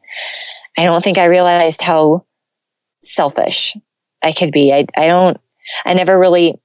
I 0.77 0.85
don't 0.85 1.03
think 1.03 1.17
I 1.17 1.25
realized 1.25 1.81
how 1.81 2.25
selfish 3.01 3.77
I 4.23 4.31
could 4.31 4.51
be. 4.51 4.73
I, 4.73 4.85
I 4.97 5.07
don't, 5.07 5.39
I 5.85 5.93
never 5.93 6.17
really 6.17 6.55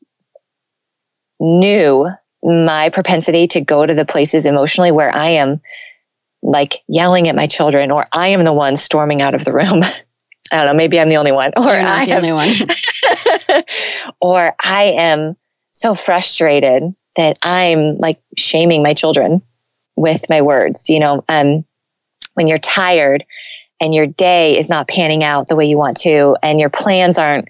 knew 1.38 2.08
my 2.42 2.88
propensity 2.90 3.46
to 3.48 3.60
go 3.60 3.84
to 3.84 3.94
the 3.94 4.04
places 4.04 4.46
emotionally 4.46 4.90
where 4.90 5.14
I 5.14 5.30
am 5.30 5.60
like 6.42 6.82
yelling 6.88 7.28
at 7.28 7.34
my 7.34 7.46
children 7.46 7.90
or 7.90 8.06
I 8.12 8.28
am 8.28 8.44
the 8.44 8.52
one 8.52 8.76
storming 8.76 9.22
out 9.22 9.34
of 9.34 9.44
the 9.44 9.52
room. 9.52 9.82
I 10.52 10.56
don't 10.56 10.66
know, 10.66 10.74
maybe 10.74 10.98
I'm 10.98 11.10
the 11.10 11.16
only 11.16 11.32
one 11.32 11.52
or 11.56 11.68
I 11.68 12.04
am 12.04 12.22
the 12.22 12.30
only 12.30 12.32
one. 12.32 13.62
or 14.20 14.54
I 14.64 14.84
am 14.96 15.36
so 15.72 15.94
frustrated 15.94 16.94
that 17.16 17.36
I'm 17.42 17.98
like 17.98 18.20
shaming 18.36 18.82
my 18.82 18.94
children 18.94 19.42
with 19.96 20.22
my 20.30 20.40
words, 20.40 20.88
you 20.88 21.00
know, 21.00 21.24
um 21.28 21.64
when 22.34 22.46
you're 22.46 22.58
tired 22.58 23.24
and 23.80 23.94
your 23.94 24.06
day 24.06 24.56
is 24.56 24.68
not 24.68 24.88
panning 24.88 25.24
out 25.24 25.48
the 25.48 25.56
way 25.56 25.66
you 25.66 25.76
want 25.76 25.96
to 25.98 26.36
and 26.42 26.60
your 26.60 26.70
plans 26.70 27.18
aren't 27.18 27.48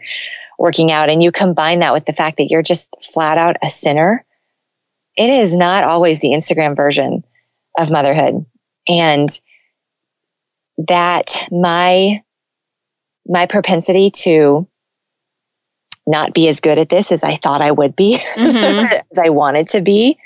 working 0.58 0.90
out 0.90 1.08
and 1.08 1.22
you 1.22 1.30
combine 1.30 1.80
that 1.80 1.92
with 1.92 2.06
the 2.06 2.12
fact 2.12 2.38
that 2.38 2.50
you're 2.50 2.62
just 2.62 2.96
flat 3.12 3.38
out 3.38 3.56
a 3.62 3.68
sinner 3.68 4.24
it 5.18 5.28
is 5.28 5.54
not 5.54 5.84
always 5.84 6.20
the 6.20 6.28
Instagram 6.28 6.76
version 6.76 7.24
of 7.78 7.90
motherhood. 7.90 8.46
And 8.88 9.28
that 10.86 11.46
my 11.50 12.22
my 13.26 13.44
propensity 13.46 14.10
to 14.10 14.66
not 16.06 16.32
be 16.32 16.48
as 16.48 16.60
good 16.60 16.78
at 16.78 16.88
this 16.88 17.12
as 17.12 17.22
I 17.22 17.36
thought 17.36 17.60
I 17.60 17.70
would 17.70 17.94
be, 17.94 18.16
mm-hmm. 18.36 18.94
as 19.12 19.18
I 19.18 19.28
wanted 19.28 19.68
to 19.70 19.82
be, 19.82 20.16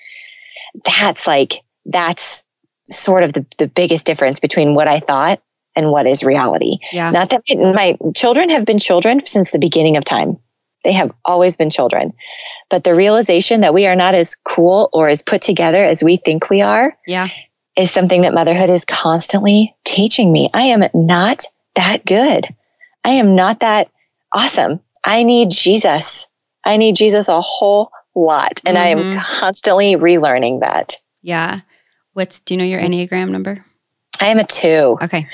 that's 0.84 1.26
like 1.26 1.62
that's 1.86 2.44
sort 2.84 3.24
of 3.24 3.32
the, 3.32 3.44
the 3.58 3.66
biggest 3.66 4.06
difference 4.06 4.38
between 4.38 4.74
what 4.74 4.88
I 4.88 5.00
thought 5.00 5.40
and 5.74 5.90
what 5.90 6.06
is 6.06 6.22
reality. 6.22 6.76
Yeah. 6.92 7.10
Not 7.10 7.30
that 7.30 7.42
my 7.74 7.96
children 8.14 8.50
have 8.50 8.66
been 8.66 8.78
children 8.78 9.20
since 9.20 9.50
the 9.50 9.58
beginning 9.58 9.96
of 9.96 10.04
time. 10.04 10.38
They 10.84 10.92
have 10.92 11.12
always 11.24 11.56
been 11.56 11.70
children. 11.70 12.12
But 12.70 12.84
the 12.84 12.94
realization 12.94 13.60
that 13.60 13.74
we 13.74 13.86
are 13.86 13.96
not 13.96 14.14
as 14.14 14.34
cool 14.34 14.88
or 14.92 15.08
as 15.08 15.22
put 15.22 15.42
together 15.42 15.84
as 15.84 16.02
we 16.02 16.16
think 16.16 16.50
we 16.50 16.62
are 16.62 16.96
yeah. 17.06 17.28
is 17.76 17.90
something 17.90 18.22
that 18.22 18.34
motherhood 18.34 18.70
is 18.70 18.84
constantly 18.84 19.74
teaching 19.84 20.32
me. 20.32 20.50
I 20.54 20.62
am 20.62 20.82
not 20.94 21.44
that 21.74 22.04
good. 22.04 22.46
I 23.04 23.10
am 23.10 23.34
not 23.34 23.60
that 23.60 23.90
awesome. 24.32 24.80
I 25.04 25.22
need 25.22 25.50
Jesus. 25.50 26.28
I 26.64 26.76
need 26.76 26.96
Jesus 26.96 27.28
a 27.28 27.40
whole 27.40 27.90
lot. 28.14 28.60
And 28.64 28.76
mm-hmm. 28.76 28.86
I 28.86 28.88
am 28.88 28.98
mm-hmm. 28.98 29.18
constantly 29.18 29.96
relearning 29.96 30.60
that. 30.60 30.96
Yeah. 31.22 31.60
What's, 32.12 32.40
do 32.40 32.54
you 32.54 32.58
know 32.58 32.64
your 32.64 32.80
Enneagram 32.80 33.30
number? 33.30 33.64
I 34.20 34.26
am 34.26 34.38
a 34.38 34.44
two. 34.44 34.98
Okay. 35.02 35.26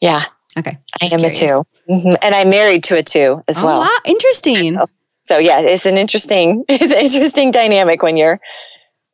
Yeah. 0.00 0.22
Okay. 0.58 0.78
I 1.00 1.06
am 1.06 1.10
curious. 1.10 1.40
a 1.40 1.46
2 1.46 1.64
mm-hmm. 1.90 2.10
And 2.20 2.34
I'm 2.34 2.50
married 2.50 2.84
to 2.84 2.96
a 2.96 3.02
two 3.02 3.42
as 3.48 3.62
oh, 3.62 3.66
well. 3.66 3.80
Wow. 3.80 3.98
Interesting. 4.04 4.74
So, 4.74 4.86
so 5.24 5.38
yeah, 5.38 5.60
it's 5.60 5.86
an 5.86 5.96
interesting, 5.96 6.64
it's 6.68 6.92
an 6.92 7.00
interesting 7.00 7.50
dynamic 7.50 8.02
when 8.02 8.16
you're, 8.16 8.40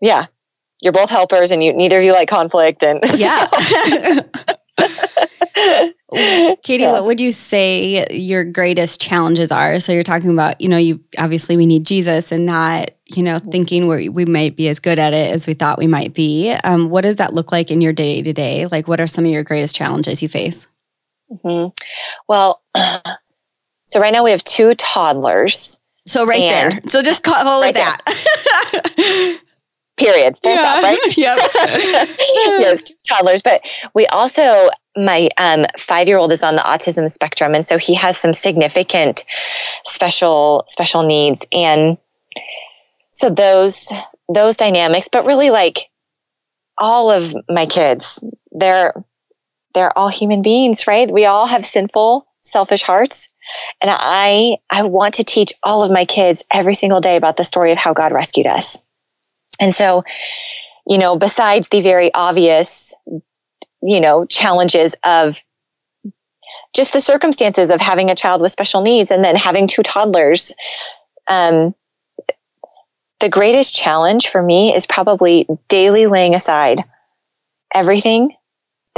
yeah, 0.00 0.26
you're 0.80 0.92
both 0.92 1.10
helpers 1.10 1.50
and 1.50 1.62
you, 1.62 1.72
neither 1.72 1.98
of 1.98 2.04
you 2.04 2.12
like 2.12 2.28
conflict 2.28 2.82
and 2.82 3.00
yeah. 3.16 3.46
Katie, 6.62 6.84
yeah. 6.84 6.92
what 6.92 7.04
would 7.04 7.20
you 7.20 7.32
say 7.32 8.06
your 8.10 8.42
greatest 8.42 9.00
challenges 9.00 9.52
are? 9.52 9.78
So 9.78 9.92
you're 9.92 10.02
talking 10.02 10.30
about, 10.30 10.60
you 10.60 10.68
know, 10.68 10.78
you 10.78 11.00
obviously 11.18 11.56
we 11.56 11.66
need 11.66 11.84
Jesus 11.84 12.32
and 12.32 12.46
not, 12.46 12.90
you 13.06 13.22
know, 13.22 13.38
thinking 13.38 13.86
we 13.86 14.08
we 14.08 14.24
might 14.24 14.56
be 14.56 14.68
as 14.68 14.78
good 14.78 14.98
at 14.98 15.12
it 15.12 15.32
as 15.32 15.46
we 15.46 15.52
thought 15.52 15.78
we 15.78 15.86
might 15.86 16.14
be. 16.14 16.52
Um, 16.64 16.88
what 16.88 17.02
does 17.02 17.16
that 17.16 17.34
look 17.34 17.52
like 17.52 17.70
in 17.70 17.82
your 17.82 17.92
day 17.92 18.22
to 18.22 18.32
day? 18.32 18.66
Like, 18.66 18.88
what 18.88 19.00
are 19.00 19.06
some 19.06 19.26
of 19.26 19.30
your 19.30 19.42
greatest 19.42 19.76
challenges 19.76 20.22
you 20.22 20.28
face? 20.28 20.66
Mm-hmm. 21.30 21.68
Well, 22.28 22.62
so 23.84 24.00
right 24.00 24.12
now 24.12 24.24
we 24.24 24.30
have 24.30 24.44
two 24.44 24.74
toddlers. 24.74 25.78
So 26.06 26.24
right 26.24 26.38
there. 26.38 26.70
So 26.86 27.02
just 27.02 27.22
call 27.22 27.60
right 27.60 27.70
it 27.70 27.74
that. 27.74 29.40
Period. 29.98 30.38
Full 30.42 30.54
yeah. 30.54 30.60
stop, 30.60 30.82
right? 30.82 30.98
Yep. 31.16 31.38
yes, 32.60 32.82
two 32.82 32.94
toddlers. 33.08 33.42
But 33.42 33.62
we 33.94 34.06
also, 34.06 34.70
my 34.96 35.28
um, 35.38 35.66
five 35.76 36.08
year 36.08 36.16
old 36.18 36.32
is 36.32 36.42
on 36.42 36.56
the 36.56 36.62
autism 36.62 37.10
spectrum. 37.10 37.54
And 37.54 37.66
so 37.66 37.76
he 37.76 37.94
has 37.94 38.16
some 38.16 38.32
significant 38.32 39.24
special, 39.84 40.64
special 40.68 41.02
needs. 41.02 41.46
And 41.52 41.98
so 43.10 43.28
those, 43.28 43.92
those 44.32 44.56
dynamics, 44.56 45.08
but 45.10 45.26
really 45.26 45.50
like 45.50 45.90
all 46.78 47.10
of 47.10 47.34
my 47.50 47.66
kids, 47.66 48.22
they're, 48.52 48.94
they're 49.74 49.96
all 49.96 50.08
human 50.08 50.42
beings, 50.42 50.86
right? 50.86 51.10
We 51.10 51.24
all 51.24 51.46
have 51.46 51.64
sinful, 51.64 52.26
selfish 52.42 52.82
hearts. 52.82 53.28
And 53.80 53.90
I, 53.92 54.58
I 54.70 54.82
want 54.82 55.14
to 55.14 55.24
teach 55.24 55.52
all 55.62 55.82
of 55.82 55.90
my 55.90 56.04
kids 56.04 56.44
every 56.50 56.74
single 56.74 57.00
day 57.00 57.16
about 57.16 57.36
the 57.36 57.44
story 57.44 57.72
of 57.72 57.78
how 57.78 57.94
God 57.94 58.12
rescued 58.12 58.46
us. 58.46 58.78
And 59.60 59.74
so, 59.74 60.04
you 60.86 60.98
know, 60.98 61.16
besides 61.16 61.68
the 61.68 61.80
very 61.80 62.12
obvious, 62.14 62.94
you 63.82 64.00
know, 64.00 64.26
challenges 64.26 64.94
of 65.04 65.42
just 66.74 66.92
the 66.92 67.00
circumstances 67.00 67.70
of 67.70 67.80
having 67.80 68.10
a 68.10 68.14
child 68.14 68.40
with 68.40 68.52
special 68.52 68.82
needs 68.82 69.10
and 69.10 69.24
then 69.24 69.36
having 69.36 69.66
two 69.66 69.82
toddlers, 69.82 70.54
um, 71.28 71.74
the 73.20 73.28
greatest 73.28 73.74
challenge 73.74 74.28
for 74.28 74.42
me 74.42 74.74
is 74.74 74.86
probably 74.86 75.46
daily 75.68 76.06
laying 76.06 76.34
aside 76.34 76.84
everything 77.74 78.32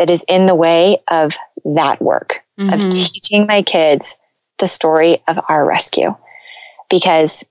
that 0.00 0.08
is 0.08 0.24
in 0.28 0.46
the 0.46 0.54
way 0.54 0.96
of 1.10 1.36
that 1.62 2.00
work, 2.00 2.40
mm-hmm. 2.58 2.72
of 2.72 2.80
teaching 2.90 3.46
my 3.46 3.60
kids 3.60 4.16
the 4.58 4.66
story 4.66 5.22
of 5.28 5.38
our 5.50 5.62
rescue 5.66 6.16
because 6.88 7.44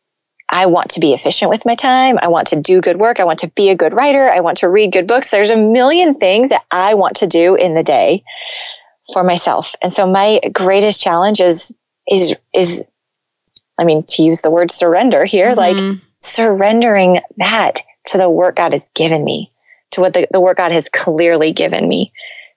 I 0.49 0.65
want 0.65 0.89
to 0.91 0.99
be 0.99 1.13
efficient 1.13 1.51
with 1.51 1.63
my 1.63 1.75
time. 1.75 2.17
I 2.19 2.27
want 2.27 2.47
to 2.47 2.59
do 2.59 2.81
good 2.81 2.97
work. 2.97 3.19
I 3.19 3.23
want 3.23 3.37
to 3.39 3.49
be 3.49 3.69
a 3.69 3.75
good 3.75 3.93
writer. 3.93 4.27
I 4.27 4.39
want 4.39 4.57
to 4.57 4.67
read 4.67 4.91
good 4.91 5.05
books. 5.05 5.29
There's 5.29 5.51
a 5.51 5.55
million 5.55 6.15
things 6.15 6.49
that 6.49 6.65
I 6.71 6.95
want 6.95 7.17
to 7.17 7.27
do 7.27 7.53
in 7.53 7.75
the 7.75 7.83
day 7.83 8.23
for 9.13 9.23
myself. 9.23 9.75
And 9.83 9.93
so 9.93 10.07
my 10.07 10.39
greatest 10.51 10.99
challenge 10.99 11.39
is 11.41 11.71
is 12.09 12.35
is 12.55 12.83
I 13.77 13.83
mean 13.83 14.05
to 14.07 14.23
use 14.23 14.41
the 14.41 14.49
word 14.49 14.71
surrender 14.71 15.23
here, 15.23 15.55
mm-hmm. 15.55 15.89
like 15.91 15.97
surrendering 16.17 17.19
that 17.37 17.81
to 18.05 18.17
the 18.17 18.27
work 18.27 18.55
God 18.55 18.73
has 18.73 18.89
given 18.95 19.23
me, 19.23 19.49
to 19.91 20.01
what 20.01 20.15
the, 20.15 20.27
the 20.31 20.41
work 20.41 20.57
God 20.57 20.71
has 20.71 20.89
clearly 20.89 21.51
given 21.51 21.87
me 21.87 22.11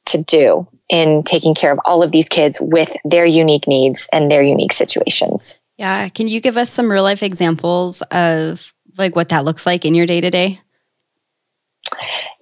to 0.06 0.22
do 0.22 0.66
in 0.88 1.22
taking 1.22 1.54
care 1.54 1.72
of 1.72 1.78
all 1.84 2.02
of 2.02 2.12
these 2.12 2.28
kids 2.28 2.58
with 2.60 2.94
their 3.04 3.24
unique 3.24 3.66
needs 3.66 4.08
and 4.12 4.30
their 4.30 4.42
unique 4.42 4.72
situations. 4.72 5.58
Yeah. 5.78 6.08
Can 6.08 6.28
you 6.28 6.40
give 6.40 6.56
us 6.56 6.70
some 6.70 6.90
real 6.90 7.02
life 7.02 7.22
examples 7.22 8.02
of 8.10 8.72
like 8.98 9.16
what 9.16 9.30
that 9.30 9.44
looks 9.44 9.66
like 9.66 9.84
in 9.84 9.94
your 9.94 10.06
day 10.06 10.20
to 10.20 10.30
day? 10.30 10.60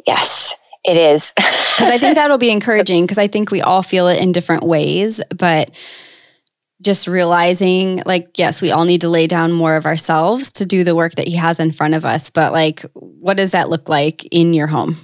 Yes, 0.07 0.55
it 0.85 0.97
is. 0.97 1.35
Because 1.81 1.95
I 1.95 1.97
think 1.97 2.17
that'll 2.17 2.37
be 2.37 2.51
encouraging 2.51 3.05
because 3.05 3.17
I 3.17 3.27
think 3.27 3.51
we 3.51 3.63
all 3.63 3.83
feel 3.83 4.07
it 4.09 4.21
in 4.21 4.33
different 4.33 4.65
ways, 4.65 5.19
but 5.35 5.75
just 6.83 7.07
realizing 7.07 8.03
like 8.07 8.39
yes 8.39 8.63
we 8.63 8.71
all 8.71 8.85
need 8.85 9.01
to 9.03 9.09
lay 9.09 9.27
down 9.27 9.53
more 9.53 9.77
of 9.77 9.87
ourselves 9.87 10.53
to 10.53 10.67
do 10.67 10.85
the 10.85 10.95
work 10.95 11.15
that 11.15 11.29
he 11.29 11.37
has 11.37 11.61
in 11.61 11.73
front 11.73 11.95
of 11.95 12.05
us 12.05 12.31
but 12.31 12.53
like 12.53 12.85
what 12.95 13.37
does 13.37 13.53
that 13.53 13.69
look 13.69 13.89
like 13.89 14.25
in 14.31 14.55
your 14.55 14.67
home 14.67 14.97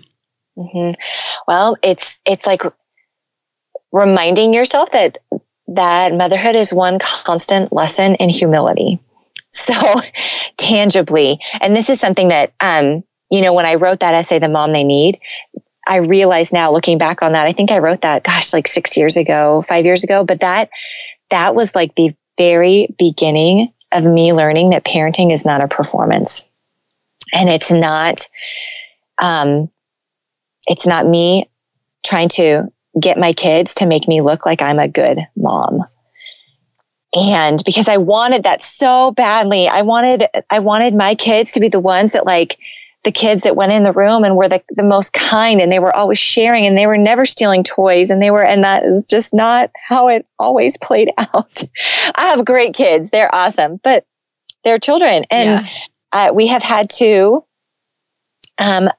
mm-hmm. 0.57 0.95
well 1.47 1.77
it's 1.83 2.21
it's 2.25 2.47
like 2.47 2.63
reminding 3.93 4.53
yourself 4.53 4.91
that 4.93 5.19
that 5.69 6.15
motherhood 6.15 6.55
is 6.55 6.73
one 6.73 6.99
constant 6.99 7.73
lesson 7.73 8.15
in 8.17 8.29
humility. 8.29 9.01
So 9.51 9.75
tangibly, 10.57 11.39
and 11.61 11.75
this 11.75 11.91
is 11.91 12.01
something 12.01 12.29
that, 12.29 12.53
um, 12.61 13.03
you 13.31 13.41
know, 13.41 13.53
when 13.53 13.67
I 13.67 13.75
wrote 13.75 14.01
that 14.01 14.15
essay, 14.15 14.39
The 14.39 14.49
Mom 14.49 14.73
They 14.73 14.85
Need, 14.85 15.19
I 15.89 15.97
realize 15.99 16.53
now 16.53 16.73
looking 16.73 16.99
back 16.99 17.23
on 17.23 17.33
that, 17.33 17.47
I 17.47 17.53
think 17.53 17.71
I 17.71 17.79
wrote 17.79 18.03
that, 18.03 18.25
gosh, 18.25 18.53
like 18.53 18.69
six 18.69 18.97
years 18.97 19.17
ago, 19.17 19.65
five 19.69 19.85
years 19.85 20.05
ago, 20.05 20.25
but 20.25 20.41
that, 20.41 20.69
that 21.31 21.55
was 21.55 21.75
like 21.75 21.95
the 21.95 22.15
very 22.39 22.95
beginning 22.99 23.73
of 23.93 24.05
me 24.05 24.33
learning 24.33 24.71
that 24.71 24.85
parenting 24.85 25.33
is 25.33 25.45
not 25.45 25.61
a 25.61 25.69
performance 25.69 26.45
and 27.33 27.49
it's 27.49 27.73
not, 27.73 28.29
um, 29.21 29.71
it's 30.67 30.87
not 30.87 31.07
me 31.07 31.49
trying 32.05 32.29
to 32.31 32.65
get 33.01 33.19
my 33.19 33.33
kids 33.33 33.75
to 33.75 33.87
make 33.87 34.09
me 34.09 34.21
look 34.21 34.47
like 34.47 34.63
I'm 34.63 34.79
a 34.79 34.89
good 34.89 35.19
mom. 35.37 35.85
And 37.15 37.63
because 37.65 37.89
I 37.89 37.97
wanted 37.97 38.45
that 38.45 38.63
so 38.63 39.11
badly, 39.13 39.69
I 39.69 39.83
wanted, 39.83 40.27
I 40.51 40.59
wanted 40.59 40.95
my 40.95 41.15
kids 41.15 41.53
to 41.53 41.61
be 41.61 41.69
the 41.69 41.81
ones 41.81 42.13
that 42.13 42.27
like, 42.27 42.59
the 43.07 43.13
kids 43.13 43.43
that 43.43 43.55
went 43.55 43.71
in 43.71 43.85
the 43.85 43.93
room 43.93 44.25
and 44.25 44.37
were 44.37 44.49
the, 44.49 44.61
the 44.71 44.83
most 44.83 45.13
kind 45.13 45.61
and 45.61 45.71
they 45.71 45.79
were 45.79 45.95
always 45.95 46.19
sharing 46.19 46.67
and 46.67 46.77
they 46.77 46.89
were 46.89 46.99
never 46.99 47.25
stealing 47.25 47.63
toys 47.63 48.11
and 48.11 48.21
they 48.21 48.33
were 48.33 48.45
and 48.45 48.65
that 48.65 48.83
is 48.83 49.07
just 49.07 49.33
not 49.33 49.71
how 49.77 50.09
it 50.09 50.27
always 50.41 50.77
played 50.77 51.09
out 51.19 51.63
i 52.17 52.27
have 52.27 52.45
great 52.45 52.75
kids 52.75 53.11
they're 53.11 53.33
awesome 53.33 53.79
but 53.85 54.05
they're 54.65 54.81
children 54.81 55.25
and 55.31 55.65
yeah. 55.65 55.69
uh, 56.13 56.33
we 56.35 56.49
have 56.49 56.65
had 56.65 56.91
to 56.91 57.45
um, 58.59 58.91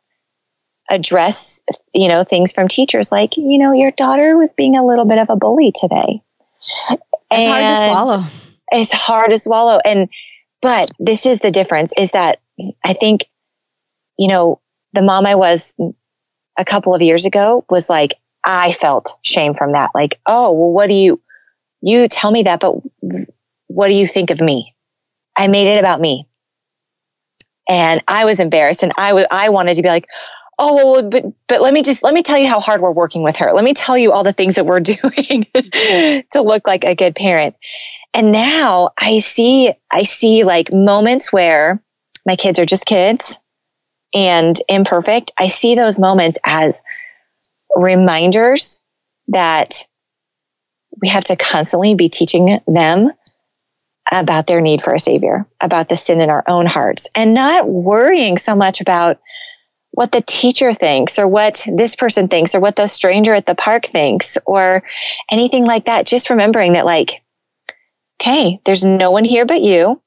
address 0.90 1.62
you 1.94 2.08
know 2.08 2.24
things 2.24 2.52
from 2.52 2.68
teachers 2.68 3.12
like 3.12 3.36
you 3.36 3.58
know 3.58 3.74
your 3.74 3.92
daughter 3.92 4.38
was 4.38 4.54
being 4.54 4.78
a 4.78 4.86
little 4.86 5.06
bit 5.06 5.20
of 5.20 5.30
a 5.30 5.36
bully 5.36 5.74
today 5.76 6.22
it's 6.90 7.00
and 7.32 7.52
hard 7.52 7.76
to 7.76 7.82
swallow 7.84 8.20
it's 8.72 8.94
hard 8.94 9.30
to 9.32 9.38
swallow 9.38 9.80
and 9.84 10.08
but 10.62 10.90
this 10.98 11.26
is 11.26 11.40
the 11.40 11.52
difference 11.52 11.92
is 11.98 12.12
that 12.12 12.40
i 12.86 12.94
think 12.94 13.26
you 14.18 14.28
know, 14.28 14.60
the 14.94 15.02
mom 15.02 15.26
I 15.26 15.36
was 15.36 15.76
a 16.58 16.66
couple 16.66 16.94
of 16.94 17.02
years 17.02 17.26
ago 17.26 17.66
was 17.70 17.90
like, 17.90 18.16
I 18.44 18.72
felt 18.72 19.18
shame 19.22 19.54
from 19.54 19.74
that. 19.74 19.92
Like, 19.94 20.20
oh, 20.26 20.52
well, 20.52 20.72
what 20.72 20.88
do 20.88 20.96
you, 20.96 21.22
you 21.82 22.08
tell 22.08 22.32
me 22.32 22.44
that, 22.44 22.60
but 22.60 22.76
what 23.68 23.88
do 23.88 23.94
you 23.94 24.08
think 24.08 24.32
of 24.32 24.42
me? 24.42 24.76
I 25.38 25.48
made 25.48 25.68
it 25.68 25.80
about 25.80 26.02
me. 26.02 26.28
And 27.70 28.02
I 28.08 28.26
was 28.26 28.40
embarrassed 28.40 28.82
and 28.82 28.94
I 28.98 29.14
was, 29.14 29.26
I 29.30 29.50
wanted 29.50 29.76
to 29.76 29.84
be 29.84 29.90
like, 29.90 30.08
oh, 30.60 30.76
well, 30.76 31.10
but, 31.10 31.26
but 31.48 31.62
let 31.62 31.74
me 31.74 31.82
just, 31.82 32.04
let 32.04 32.14
me 32.14 32.24
tell 32.24 32.38
you 32.38 32.48
how 32.48 32.60
hard 32.60 32.82
we're 32.82 32.92
working 32.92 33.24
with 33.24 33.36
her. 33.38 33.54
Let 33.54 33.64
me 33.64 33.74
tell 33.74 33.98
you 33.98 34.12
all 34.12 34.24
the 34.24 34.34
things 34.34 34.56
that 34.56 34.66
we're 34.66 34.80
doing 34.82 35.46
to 35.54 36.42
look 36.42 36.68
like 36.68 36.84
a 36.84 36.96
good 36.96 37.16
parent. 37.16 37.56
And 38.14 38.32
now 38.32 38.90
I 39.00 39.20
see, 39.20 39.74
I 39.92 40.04
see 40.04 40.44
like 40.44 40.74
moments 40.74 41.32
where 41.32 41.82
my 42.26 42.36
kids 42.36 42.60
are 42.60 42.66
just 42.66 42.86
kids 42.86 43.40
and 44.14 44.58
imperfect, 44.68 45.32
I 45.38 45.48
see 45.48 45.76
those 45.76 46.00
moments 46.00 46.40
as 46.46 46.80
reminders 47.76 48.82
that 49.28 49.86
we 51.02 51.10
have 51.10 51.26
to 51.26 51.36
constantly 51.36 51.94
be 51.94 52.08
teaching 52.08 52.60
them 52.68 53.12
about 54.12 54.48
their 54.48 54.62
need 54.62 54.82
for 54.82 54.94
a 54.94 55.00
savior, 55.00 55.46
about 55.62 55.90
the 55.90 55.98
sin 55.98 56.22
in 56.22 56.30
our 56.30 56.44
own 56.48 56.66
hearts, 56.66 57.08
and 57.16 57.34
not 57.34 57.68
worrying 57.70 58.38
so 58.38 58.56
much 58.56 58.80
about 58.80 59.20
what 59.92 60.12
the 60.12 60.22
teacher 60.22 60.74
thinks 60.74 61.18
or 61.18 61.28
what 61.28 61.66
this 61.76 61.96
person 61.96 62.28
thinks 62.28 62.54
or 62.54 62.60
what 62.60 62.76
the 62.76 62.88
stranger 62.88 63.34
at 63.34 63.46
the 63.46 63.56
park 63.56 63.86
thinks 63.86 64.38
or 64.46 64.84
anything 65.32 65.66
like 65.66 65.86
that. 65.86 66.06
Just 66.06 66.30
remembering 66.30 66.74
that, 66.74 66.86
like, 66.86 67.24
okay, 68.22 68.60
there's 68.66 68.84
no 68.84 69.12
one 69.12 69.26
here 69.26 69.46
but 69.46 69.62
you 69.62 70.02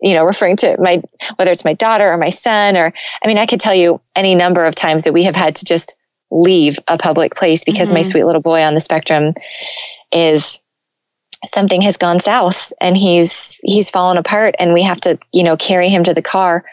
you 0.00 0.14
know, 0.14 0.24
referring 0.24 0.56
to 0.56 0.76
my, 0.80 1.02
whether 1.36 1.50
it's 1.50 1.64
my 1.64 1.72
daughter 1.72 2.10
or 2.12 2.16
my 2.16 2.30
son, 2.30 2.76
or, 2.76 2.92
I 3.22 3.26
mean, 3.26 3.38
I 3.38 3.46
could 3.46 3.60
tell 3.60 3.74
you 3.74 4.00
any 4.14 4.34
number 4.34 4.64
of 4.64 4.74
times 4.74 5.04
that 5.04 5.12
we 5.12 5.24
have 5.24 5.36
had 5.36 5.56
to 5.56 5.64
just 5.64 5.96
leave 6.30 6.78
a 6.88 6.98
public 6.98 7.34
place 7.34 7.64
because 7.64 7.88
mm-hmm. 7.88 7.96
my 7.96 8.02
sweet 8.02 8.24
little 8.24 8.42
boy 8.42 8.62
on 8.62 8.74
the 8.74 8.80
spectrum 8.80 9.34
is 10.12 10.60
something 11.44 11.80
has 11.82 11.96
gone 11.96 12.18
south 12.18 12.72
and 12.80 12.96
he's, 12.96 13.58
he's 13.62 13.90
fallen 13.90 14.16
apart 14.16 14.54
and 14.58 14.72
we 14.72 14.82
have 14.82 15.00
to, 15.00 15.18
you 15.32 15.42
know, 15.42 15.56
carry 15.56 15.88
him 15.88 16.04
to 16.04 16.14
the 16.14 16.22
car 16.22 16.64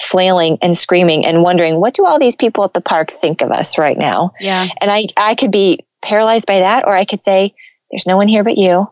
flailing 0.00 0.58
and 0.62 0.76
screaming 0.76 1.24
and 1.26 1.42
wondering 1.42 1.80
what 1.80 1.94
do 1.94 2.06
all 2.06 2.18
these 2.18 2.36
people 2.36 2.64
at 2.64 2.74
the 2.74 2.80
park 2.80 3.10
think 3.10 3.42
of 3.42 3.50
us 3.50 3.78
right 3.78 3.98
now? 3.98 4.32
Yeah. 4.40 4.68
And 4.80 4.90
i 4.90 5.06
i 5.16 5.34
could 5.34 5.52
be 5.52 5.80
paralyzed 6.02 6.46
by 6.46 6.60
that 6.60 6.86
or 6.86 6.94
i 6.94 7.04
could 7.04 7.20
say 7.20 7.54
there's 7.90 8.06
no 8.06 8.16
one 8.16 8.28
here 8.28 8.44
but 8.44 8.58
you. 8.58 8.90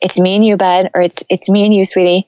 It's 0.00 0.20
me 0.20 0.36
and 0.36 0.44
you 0.44 0.56
bud 0.56 0.90
or 0.94 1.02
it's 1.02 1.24
it's 1.28 1.48
me 1.48 1.64
and 1.64 1.74
you 1.74 1.84
sweetie. 1.84 2.26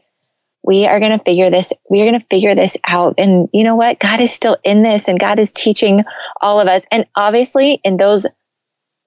We 0.65 0.87
are 0.87 1.01
going 1.01 1.17
to 1.17 1.25
figure 1.25 1.51
this 1.51 1.73
we 1.91 2.01
are 2.03 2.09
going 2.09 2.21
to 2.21 2.27
figure 2.27 2.55
this 2.55 2.77
out. 2.87 3.15
And 3.19 3.49
you 3.53 3.65
know 3.65 3.77
what? 3.77 3.99
God 3.99 4.21
is 4.21 4.33
still 4.33 4.57
in 4.65 4.83
this 4.83 5.09
and 5.09 5.19
god 5.19 5.39
is 5.39 5.53
teaching 5.53 6.05
all 6.41 6.61
of 6.61 6.69
us. 6.69 6.83
And 6.91 7.07
obviously 7.17 7.81
in 7.85 7.97
those 7.97 8.27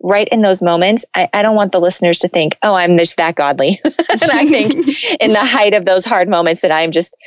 right 0.02 0.28
in 0.30 0.42
those 0.42 0.62
moments 0.62 1.06
i, 1.16 1.30
I 1.34 1.42
don't 1.42 1.56
want 1.56 1.72
the 1.72 1.80
listeners 1.80 2.20
to 2.20 2.28
think 2.28 2.58
oh 2.62 2.74
i'm 2.74 2.98
just 2.98 3.16
that 3.18 3.36
godly. 3.36 3.80
And 3.86 4.32
i 4.32 4.46
think 4.46 4.74
in 5.22 5.32
the 5.32 5.40
height 5.40 5.74
of 5.74 5.86
those 5.86 6.06
hard 6.06 6.28
moments 6.28 6.62
that 6.62 6.72
i'm 6.72 6.92
just 6.92 7.18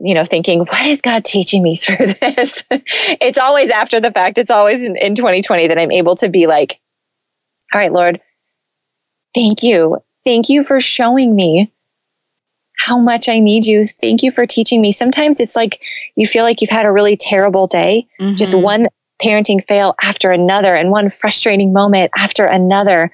you 0.00 0.14
know 0.14 0.24
thinking 0.24 0.60
what 0.60 0.86
is 0.86 1.00
god 1.00 1.24
teaching 1.24 1.62
me 1.62 1.76
through 1.76 1.96
this 2.20 2.64
it's 2.70 3.38
always 3.38 3.70
after 3.70 4.00
the 4.00 4.10
fact 4.10 4.38
it's 4.38 4.50
always 4.50 4.86
in, 4.86 4.96
in 4.96 5.14
2020 5.14 5.68
that 5.68 5.78
i'm 5.78 5.92
able 5.92 6.16
to 6.16 6.28
be 6.28 6.46
like 6.46 6.80
all 7.72 7.80
right 7.80 7.92
lord 7.92 8.20
thank 9.34 9.62
you 9.62 10.02
thank 10.24 10.48
you 10.48 10.64
for 10.64 10.80
showing 10.80 11.34
me 11.34 11.72
how 12.80 12.98
much 12.98 13.28
I 13.28 13.40
need 13.40 13.66
you. 13.66 13.86
Thank 13.86 14.22
you 14.22 14.32
for 14.32 14.46
teaching 14.46 14.80
me. 14.80 14.90
Sometimes 14.90 15.38
it's 15.38 15.54
like 15.54 15.82
you 16.16 16.26
feel 16.26 16.44
like 16.44 16.62
you've 16.62 16.70
had 16.70 16.86
a 16.86 16.92
really 16.92 17.14
terrible 17.14 17.66
day, 17.66 18.08
mm-hmm. 18.18 18.36
just 18.36 18.54
one 18.54 18.88
parenting 19.22 19.66
fail 19.68 19.94
after 20.02 20.30
another 20.30 20.74
and 20.74 20.90
one 20.90 21.10
frustrating 21.10 21.74
moment 21.74 22.10
after 22.16 22.46
another. 22.46 23.12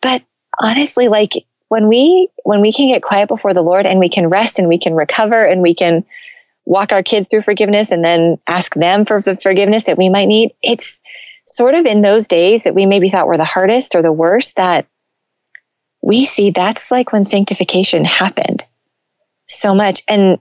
But 0.00 0.22
honestly, 0.58 1.08
like 1.08 1.32
when 1.72 1.88
we 1.88 2.28
when 2.44 2.60
we 2.60 2.70
can 2.70 2.88
get 2.88 3.02
quiet 3.02 3.28
before 3.28 3.54
the 3.54 3.62
Lord 3.62 3.86
and 3.86 3.98
we 3.98 4.10
can 4.10 4.28
rest 4.28 4.58
and 4.58 4.68
we 4.68 4.76
can 4.76 4.92
recover 4.92 5.42
and 5.42 5.62
we 5.62 5.72
can 5.74 6.04
walk 6.66 6.92
our 6.92 7.02
kids 7.02 7.28
through 7.28 7.40
forgiveness 7.40 7.90
and 7.90 8.04
then 8.04 8.36
ask 8.46 8.74
them 8.74 9.06
for 9.06 9.22
the 9.22 9.38
forgiveness 9.38 9.84
that 9.84 9.96
we 9.96 10.10
might 10.10 10.26
need, 10.26 10.50
it's 10.62 11.00
sort 11.46 11.74
of 11.74 11.86
in 11.86 12.02
those 12.02 12.28
days 12.28 12.64
that 12.64 12.74
we 12.74 12.84
maybe 12.84 13.08
thought 13.08 13.26
were 13.26 13.38
the 13.38 13.44
hardest 13.46 13.94
or 13.94 14.02
the 14.02 14.12
worst 14.12 14.56
that 14.56 14.86
we 16.02 16.26
see 16.26 16.50
that's 16.50 16.90
like 16.90 17.10
when 17.10 17.24
sanctification 17.24 18.04
happened 18.04 18.66
so 19.48 19.74
much. 19.74 20.02
And 20.08 20.38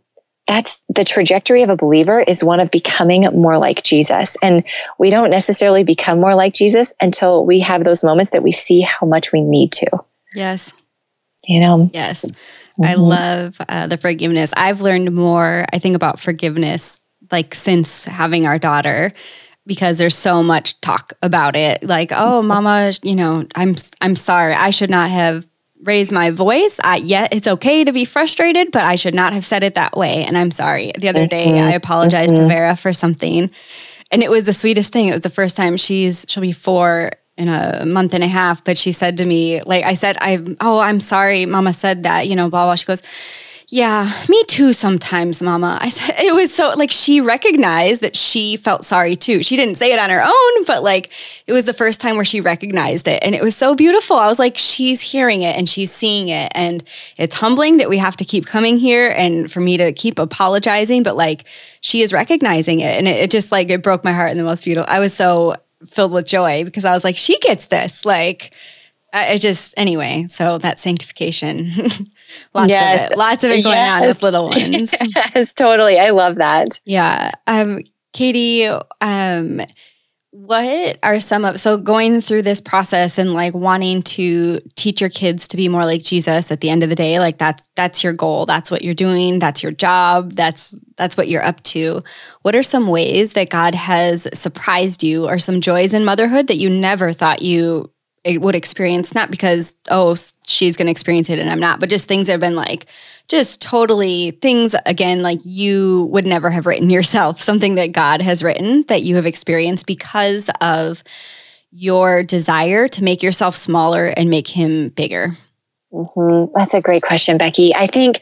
that's 0.47 0.81
the 0.89 1.05
trajectory 1.05 1.63
of 1.63 1.69
a 1.69 1.77
believer 1.77 2.19
is 2.19 2.43
one 2.43 2.59
of 2.59 2.71
becoming 2.71 3.21
more 3.39 3.57
like 3.57 3.83
Jesus. 3.83 4.35
And 4.41 4.65
we 4.99 5.09
don't 5.09 5.29
necessarily 5.29 5.85
become 5.85 6.19
more 6.19 6.35
like 6.35 6.53
Jesus 6.53 6.93
until 6.99 7.45
we 7.45 7.61
have 7.61 7.85
those 7.85 8.03
moments 8.03 8.31
that 8.31 8.43
we 8.43 8.51
see 8.51 8.81
how 8.81 9.07
much 9.07 9.31
we 9.31 9.39
need 9.39 9.71
to. 9.71 9.87
Yes. 10.35 10.73
You 11.47 11.59
know? 11.59 11.89
Yes. 11.93 12.25
Mm-hmm. 12.25 12.83
I 12.83 12.93
love 12.95 13.57
uh, 13.67 13.87
the 13.87 13.97
forgiveness. 13.97 14.53
I've 14.55 14.81
learned 14.81 15.11
more, 15.11 15.65
I 15.73 15.79
think, 15.79 15.95
about 15.95 16.19
forgiveness 16.19 16.99
like 17.31 17.55
since 17.55 18.05
having 18.05 18.45
our 18.45 18.57
daughter 18.57 19.13
because 19.65 19.97
there's 19.97 20.15
so 20.15 20.41
much 20.41 20.79
talk 20.81 21.13
about 21.21 21.55
it 21.55 21.83
like 21.83 22.11
oh 22.11 22.41
mama 22.41 22.91
you 23.03 23.15
know 23.15 23.45
i'm 23.53 23.75
i'm 24.01 24.15
sorry 24.15 24.53
i 24.53 24.71
should 24.71 24.89
not 24.89 25.11
have 25.11 25.47
raised 25.83 26.11
my 26.11 26.29
voice. 26.29 26.79
I, 26.83 26.97
yeah, 26.97 27.27
it's 27.31 27.47
okay 27.47 27.83
to 27.83 27.91
be 27.91 28.05
frustrated, 28.05 28.71
but 28.71 28.83
I 28.83 28.95
should 28.95 29.15
not 29.15 29.33
have 29.33 29.45
said 29.45 29.63
it 29.63 29.75
that 29.75 29.97
way. 29.97 30.23
And 30.23 30.37
I'm 30.37 30.51
sorry. 30.51 30.91
The 30.97 31.09
other 31.09 31.27
day, 31.27 31.47
mm-hmm. 31.47 31.69
I 31.69 31.73
apologized 31.73 32.35
mm-hmm. 32.35 32.43
to 32.43 32.53
Vera 32.53 32.75
for 32.75 32.93
something, 32.93 33.49
and 34.11 34.23
it 34.23 34.29
was 34.29 34.43
the 34.45 34.53
sweetest 34.53 34.93
thing. 34.93 35.07
It 35.07 35.13
was 35.13 35.21
the 35.21 35.29
first 35.29 35.55
time 35.55 35.77
she's 35.77 36.25
she'll 36.27 36.41
be 36.41 36.51
four 36.51 37.11
in 37.41 37.49
a 37.49 37.85
month 37.85 38.13
and 38.13 38.23
a 38.23 38.27
half, 38.27 38.63
but 38.63 38.77
she 38.77 38.91
said 38.91 39.17
to 39.17 39.25
me, 39.25 39.61
like 39.63 39.83
I 39.83 39.93
said, 39.93 40.17
I 40.21 40.43
oh 40.61 40.79
I'm 40.79 40.99
sorry, 40.99 41.45
Mama 41.45 41.73
said 41.73 42.03
that, 42.03 42.27
you 42.27 42.35
know, 42.35 42.49
blah 42.49 42.65
blah. 42.65 42.75
She 42.75 42.85
goes 42.85 43.01
yeah, 43.73 44.11
me 44.27 44.43
too 44.49 44.73
sometimes, 44.73 45.41
mama. 45.41 45.77
I 45.79 45.87
said 45.87 46.19
it 46.19 46.35
was 46.35 46.53
so 46.53 46.73
like 46.75 46.91
she 46.91 47.21
recognized 47.21 48.01
that 48.01 48.17
she 48.17 48.57
felt 48.57 48.83
sorry 48.83 49.15
too. 49.15 49.43
She 49.43 49.55
didn't 49.55 49.75
say 49.75 49.93
it 49.93 49.99
on 49.99 50.09
her 50.09 50.21
own, 50.21 50.65
but 50.65 50.83
like 50.83 51.09
it 51.47 51.53
was 51.53 51.63
the 51.63 51.73
first 51.73 52.01
time 52.01 52.17
where 52.17 52.25
she 52.25 52.41
recognized 52.41 53.07
it. 53.07 53.23
And 53.23 53.33
it 53.33 53.41
was 53.41 53.55
so 53.55 53.73
beautiful. 53.73 54.17
I 54.17 54.27
was 54.27 54.39
like, 54.39 54.57
she's 54.57 54.99
hearing 54.99 55.41
it 55.41 55.57
and 55.57 55.69
she's 55.69 55.89
seeing 55.89 56.27
it. 56.27 56.51
And 56.53 56.83
it's 57.15 57.37
humbling 57.37 57.77
that 57.77 57.87
we 57.87 57.97
have 57.97 58.17
to 58.17 58.25
keep 58.25 58.45
coming 58.45 58.77
here 58.77 59.07
and 59.07 59.49
for 59.49 59.61
me 59.61 59.77
to 59.77 59.93
keep 59.93 60.19
apologizing, 60.19 61.03
but 61.03 61.15
like 61.15 61.47
she 61.79 62.01
is 62.01 62.11
recognizing 62.11 62.81
it. 62.81 62.97
And 62.97 63.07
it, 63.07 63.21
it 63.21 63.31
just 63.31 63.53
like 63.53 63.69
it 63.69 63.81
broke 63.81 64.03
my 64.03 64.11
heart 64.11 64.31
in 64.31 64.37
the 64.37 64.43
most 64.43 64.65
beautiful. 64.65 64.93
I 64.93 64.99
was 64.99 65.13
so 65.13 65.55
filled 65.87 66.11
with 66.11 66.25
joy 66.25 66.63
because 66.63 66.85
I 66.85 66.91
was 66.91 67.03
like, 67.03 67.17
she 67.17 67.37
gets 67.39 67.67
this. 67.67 68.05
Like, 68.05 68.53
I 69.13 69.37
just 69.37 69.73
anyway, 69.77 70.27
so 70.29 70.57
that 70.59 70.79
sanctification. 70.79 71.69
lots 72.53 72.69
yes. 72.69 73.05
of 73.05 73.11
it. 73.11 73.17
Lots 73.17 73.43
of 73.43 73.51
it 73.51 73.63
going 73.63 73.75
yes. 73.75 74.01
on 74.01 74.07
with 74.07 74.23
little 74.23 74.49
ones. 74.49 74.95
yes, 75.35 75.53
totally. 75.53 75.99
I 75.99 76.11
love 76.11 76.37
that. 76.37 76.79
Yeah. 76.85 77.31
Um, 77.47 77.81
Katie, 78.13 78.65
um, 78.65 79.61
what 80.31 80.97
are 81.03 81.19
some 81.19 81.43
of 81.43 81.59
so 81.59 81.77
going 81.77 82.21
through 82.21 82.41
this 82.41 82.61
process 82.61 83.17
and 83.17 83.33
like 83.33 83.53
wanting 83.53 84.01
to 84.01 84.61
teach 84.77 85.01
your 85.01 85.09
kids 85.09 85.45
to 85.49 85.57
be 85.57 85.67
more 85.67 85.83
like 85.83 86.01
Jesus 86.01 86.53
at 86.53 86.61
the 86.61 86.69
end 86.69 86.83
of 86.83 86.89
the 86.89 86.95
day 86.95 87.19
like 87.19 87.37
that's 87.37 87.67
that's 87.75 88.01
your 88.01 88.13
goal. 88.13 88.45
That's 88.45 88.71
what 88.71 88.81
you're 88.81 88.93
doing. 88.93 89.39
That's 89.39 89.61
your 89.61 89.73
job. 89.73 90.31
That's 90.31 90.77
that's 90.95 91.17
what 91.17 91.27
you're 91.27 91.43
up 91.43 91.61
to. 91.63 92.01
What 92.43 92.55
are 92.55 92.63
some 92.63 92.87
ways 92.87 93.33
that 93.33 93.49
God 93.49 93.75
has 93.75 94.25
surprised 94.33 95.03
you 95.03 95.27
or 95.27 95.37
some 95.37 95.59
joys 95.59 95.93
in 95.93 96.05
motherhood 96.05 96.47
that 96.47 96.57
you 96.57 96.69
never 96.69 97.11
thought 97.11 97.41
you 97.41 97.91
would 98.25 98.55
experience 98.55 99.15
not 99.15 99.31
because 99.31 99.73
oh 99.89 100.15
she's 100.45 100.77
going 100.77 100.85
to 100.85 100.91
experience 100.91 101.29
it 101.29 101.39
and 101.39 101.49
I'm 101.49 101.59
not 101.59 101.79
but 101.79 101.89
just 101.89 102.07
things 102.07 102.27
that 102.27 102.33
have 102.33 102.41
been 102.41 102.55
like 102.55 102.85
just 103.27 103.61
totally 103.61 104.31
things 104.31 104.75
again 104.85 105.23
like 105.23 105.39
you 105.43 106.07
would 106.11 106.25
never 106.25 106.51
have 106.51 106.65
written 106.65 106.89
yourself 106.89 107.41
something 107.41 107.75
that 107.75 107.93
god 107.93 108.21
has 108.21 108.43
written 108.43 108.83
that 108.83 109.03
you 109.03 109.15
have 109.15 109.25
experienced 109.25 109.87
because 109.87 110.49
of 110.61 111.03
your 111.71 112.21
desire 112.21 112.87
to 112.87 113.03
make 113.03 113.23
yourself 113.23 113.55
smaller 113.55 114.07
and 114.17 114.29
make 114.29 114.47
him 114.47 114.89
bigger 114.89 115.31
mm-hmm. 115.91 116.51
that's 116.55 116.73
a 116.73 116.81
great 116.81 117.01
question 117.01 117.37
becky 117.37 117.73
i 117.73 117.87
think 117.87 118.19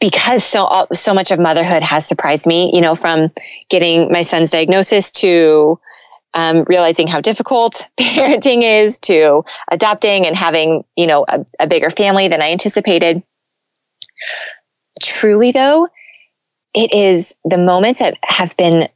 because 0.00 0.44
so 0.44 0.86
so 0.92 1.14
much 1.14 1.30
of 1.30 1.38
motherhood 1.38 1.82
has 1.82 2.06
surprised 2.06 2.46
me 2.46 2.70
you 2.74 2.80
know 2.80 2.94
from 2.94 3.30
getting 3.68 4.10
my 4.10 4.22
son's 4.22 4.50
diagnosis 4.50 5.10
to 5.10 5.78
um, 6.34 6.64
realizing 6.68 7.08
how 7.08 7.20
difficult 7.20 7.88
parenting 8.00 8.62
is 8.62 8.98
to 9.00 9.44
adopting 9.70 10.26
and 10.26 10.36
having 10.36 10.84
you 10.96 11.06
know 11.06 11.24
a, 11.28 11.44
a 11.58 11.66
bigger 11.66 11.90
family 11.90 12.28
than 12.28 12.42
i 12.42 12.50
anticipated 12.50 13.22
Truly, 15.00 15.52
though, 15.52 15.88
it 16.74 16.92
is 16.94 17.34
the 17.44 17.58
moments 17.58 18.00
that 18.00 18.14
have 18.24 18.56
been 18.56 18.88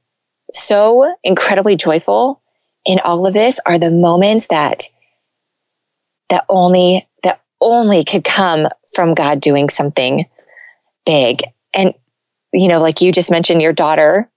so 0.53 1.15
incredibly 1.25 1.77
joyful 1.77 2.41
in 2.85 2.99
all 3.05 3.27
of 3.27 3.33
this 3.33 3.59
are 3.67 3.79
the 3.79 3.91
moments 3.91 4.49
that 4.49 4.85
that 6.29 6.45
only 6.49 7.09
that 7.23 7.41
only 7.61 8.05
could 8.05 8.25
come 8.25 8.69
from 8.95 9.15
God 9.15 9.41
doing 9.41 9.69
something 9.69 10.27
big. 11.07 11.43
And 11.73 11.95
you 12.53 12.69
know, 12.69 12.81
like 12.81 13.01
you 13.01 13.11
just 13.11 13.31
mentioned 13.31 13.63
your 13.63 13.73
daughter 13.73 14.29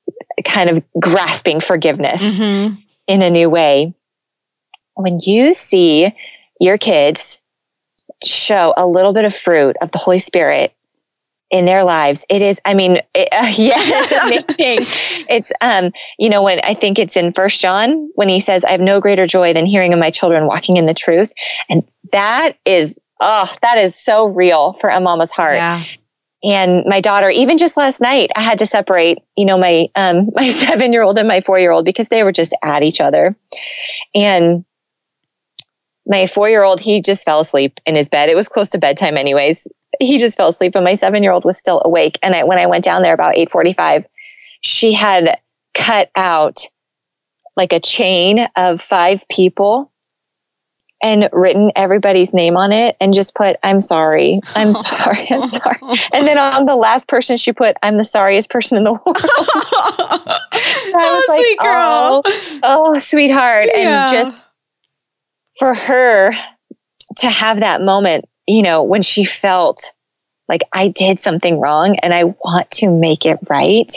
kind 0.45 0.69
of 0.69 0.83
grasping 0.99 1.59
forgiveness 1.59 2.21
mm-hmm. 2.21 2.75
In 3.07 3.21
a 3.21 3.29
new 3.29 3.49
way. 3.49 3.93
When 4.95 5.19
you 5.21 5.53
see 5.53 6.13
your 6.59 6.77
kids 6.77 7.39
show 8.23 8.73
a 8.77 8.87
little 8.87 9.13
bit 9.13 9.25
of 9.25 9.35
fruit 9.35 9.75
of 9.81 9.91
the 9.91 9.97
Holy 9.97 10.19
Spirit 10.19 10.73
in 11.49 11.65
their 11.65 11.83
lives. 11.83 12.25
It 12.29 12.41
is, 12.41 12.59
I 12.65 12.73
mean, 12.73 12.99
it, 13.13 13.29
uh, 13.31 13.51
yeah, 13.57 13.75
it's 13.77 14.57
amazing. 14.57 15.25
it's, 15.29 15.51
um, 15.61 15.91
you 16.17 16.29
know, 16.29 16.43
when 16.43 16.59
I 16.63 16.73
think 16.73 16.99
it's 16.99 17.15
in 17.15 17.31
First 17.31 17.61
John 17.61 18.09
when 18.15 18.29
he 18.29 18.39
says, 18.39 18.65
"I 18.65 18.71
have 18.71 18.81
no 18.81 18.99
greater 18.99 19.25
joy 19.25 19.53
than 19.53 19.65
hearing 19.65 19.93
of 19.93 19.99
my 19.99 20.11
children 20.11 20.45
walking 20.45 20.77
in 20.77 20.85
the 20.85 20.93
truth," 20.93 21.31
and 21.69 21.87
that 22.11 22.53
is, 22.65 22.97
oh, 23.21 23.51
that 23.61 23.77
is 23.77 23.95
so 23.97 24.25
real 24.27 24.73
for 24.73 24.89
a 24.89 24.99
mama's 24.99 25.31
heart. 25.31 25.55
Yeah. 25.55 25.83
And 26.43 26.83
my 26.85 27.01
daughter, 27.01 27.29
even 27.29 27.57
just 27.57 27.77
last 27.77 27.99
night, 27.99 28.29
I 28.35 28.41
had 28.41 28.59
to 28.59 28.65
separate, 28.65 29.19
you 29.35 29.45
know, 29.45 29.57
my 29.57 29.87
um, 29.95 30.29
my 30.35 30.49
seven 30.49 30.93
year 30.93 31.03
old 31.03 31.17
and 31.17 31.27
my 31.27 31.41
four 31.41 31.59
year 31.59 31.71
old 31.71 31.85
because 31.85 32.09
they 32.09 32.23
were 32.23 32.31
just 32.31 32.53
at 32.63 32.83
each 32.83 33.01
other, 33.01 33.35
and 34.13 34.63
my 36.05 36.25
four 36.27 36.49
year 36.49 36.63
old, 36.63 36.79
he 36.79 37.01
just 37.01 37.25
fell 37.25 37.39
asleep 37.39 37.79
in 37.85 37.95
his 37.95 38.07
bed. 38.07 38.29
It 38.29 38.35
was 38.35 38.47
close 38.47 38.69
to 38.69 38.77
bedtime, 38.77 39.17
anyways 39.17 39.67
he 39.99 40.17
just 40.17 40.37
fell 40.37 40.49
asleep 40.49 40.75
and 40.75 40.83
my 40.83 40.93
seven 40.93 41.23
year 41.23 41.31
old 41.31 41.45
was 41.45 41.57
still 41.57 41.81
awake. 41.83 42.19
And 42.21 42.35
I, 42.35 42.43
when 42.43 42.59
I 42.59 42.65
went 42.65 42.83
down 42.83 43.01
there 43.01 43.13
about 43.13 43.35
845, 43.35 44.05
she 44.61 44.93
had 44.93 45.39
cut 45.73 46.09
out 46.15 46.67
like 47.55 47.73
a 47.73 47.79
chain 47.79 48.47
of 48.55 48.81
five 48.81 49.27
people 49.29 49.91
and 51.01 51.29
written 51.31 51.71
everybody's 51.75 52.33
name 52.33 52.57
on 52.57 52.71
it 52.71 52.97
and 52.99 53.13
just 53.13 53.35
put, 53.35 53.57
I'm 53.63 53.81
sorry, 53.81 54.41
I'm 54.55 54.73
sorry, 54.73 55.27
I'm 55.29 55.45
sorry. 55.45 55.79
And 56.13 56.27
then 56.27 56.37
on 56.37 56.65
the 56.65 56.75
last 56.75 57.07
person, 57.07 57.37
she 57.37 57.53
put, 57.53 57.77
I'm 57.83 57.97
the 57.97 58.05
sorriest 58.05 58.49
person 58.49 58.77
in 58.77 58.83
the 58.83 58.93
world. 58.93 59.03
I 60.89 60.93
oh, 60.95 61.15
was 61.15 61.29
like, 61.29 61.39
sweet 61.39 61.59
girl. 61.59 62.21
Oh, 62.63 62.93
oh 62.95 62.99
sweetheart. 62.99 63.67
Yeah. 63.73 64.05
And 64.05 64.11
just 64.11 64.43
for 65.59 65.73
her 65.73 66.31
to 67.17 67.29
have 67.29 67.59
that 67.59 67.81
moment 67.81 68.25
you 68.47 68.61
know, 68.61 68.81
when 68.81 69.01
she 69.01 69.25
felt 69.25 69.91
like 70.47 70.63
I 70.73 70.87
did 70.87 71.19
something 71.19 71.59
wrong 71.59 71.97
and 71.97 72.13
I 72.13 72.23
want 72.23 72.71
to 72.71 72.89
make 72.89 73.25
it 73.25 73.37
right. 73.49 73.91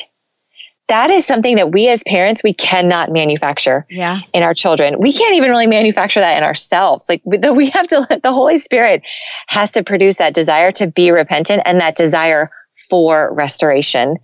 That 0.90 1.10
is 1.10 1.24
something 1.24 1.54
that 1.54 1.70
we 1.70 1.88
as 1.88 2.02
parents 2.02 2.42
we 2.42 2.52
cannot 2.52 3.12
manufacture 3.12 3.86
yeah. 3.88 4.22
in 4.34 4.42
our 4.42 4.52
children. 4.52 4.96
We 4.98 5.12
can't 5.12 5.36
even 5.36 5.48
really 5.48 5.68
manufacture 5.68 6.18
that 6.18 6.36
in 6.36 6.42
ourselves. 6.42 7.08
Like 7.08 7.22
we 7.24 7.70
have 7.70 7.86
to 7.88 8.06
let 8.10 8.22
the 8.24 8.32
Holy 8.32 8.58
Spirit 8.58 9.02
has 9.46 9.70
to 9.70 9.84
produce 9.84 10.16
that 10.16 10.34
desire 10.34 10.72
to 10.72 10.88
be 10.88 11.12
repentant 11.12 11.62
and 11.64 11.80
that 11.80 11.94
desire 11.94 12.50
for 12.88 13.32
restoration. 13.32 14.16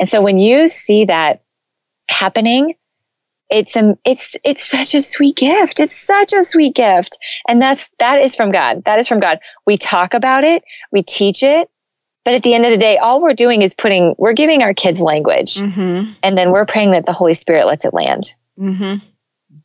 And 0.00 0.08
so 0.08 0.22
when 0.22 0.38
you 0.38 0.66
see 0.66 1.04
that 1.04 1.42
happening, 2.08 2.74
it's 3.50 3.76
a, 3.76 3.98
it's 4.06 4.34
it's 4.44 4.66
such 4.66 4.94
a 4.94 5.00
sweet 5.00 5.36
gift 5.36 5.80
it's 5.80 5.98
such 5.98 6.34
a 6.34 6.44
sweet 6.44 6.74
gift 6.74 7.16
and 7.48 7.62
that's 7.62 7.88
that 7.98 8.20
is 8.20 8.36
from 8.36 8.50
god 8.50 8.82
that 8.84 8.98
is 8.98 9.08
from 9.08 9.20
god 9.20 9.38
we 9.66 9.78
talk 9.78 10.12
about 10.12 10.44
it 10.44 10.62
we 10.92 11.02
teach 11.02 11.42
it 11.42 11.70
but 12.28 12.34
at 12.34 12.42
the 12.42 12.52
end 12.52 12.66
of 12.66 12.70
the 12.70 12.76
day 12.76 12.98
all 12.98 13.22
we're 13.22 13.32
doing 13.32 13.62
is 13.62 13.74
putting 13.74 14.14
we're 14.18 14.34
giving 14.34 14.62
our 14.62 14.74
kids 14.74 15.00
language 15.00 15.54
mm-hmm. 15.54 16.12
and 16.22 16.36
then 16.36 16.50
we're 16.50 16.66
praying 16.66 16.90
that 16.90 17.06
the 17.06 17.12
holy 17.14 17.32
spirit 17.32 17.66
lets 17.66 17.86
it 17.86 17.94
land 17.94 18.34
mm-hmm. 18.58 19.02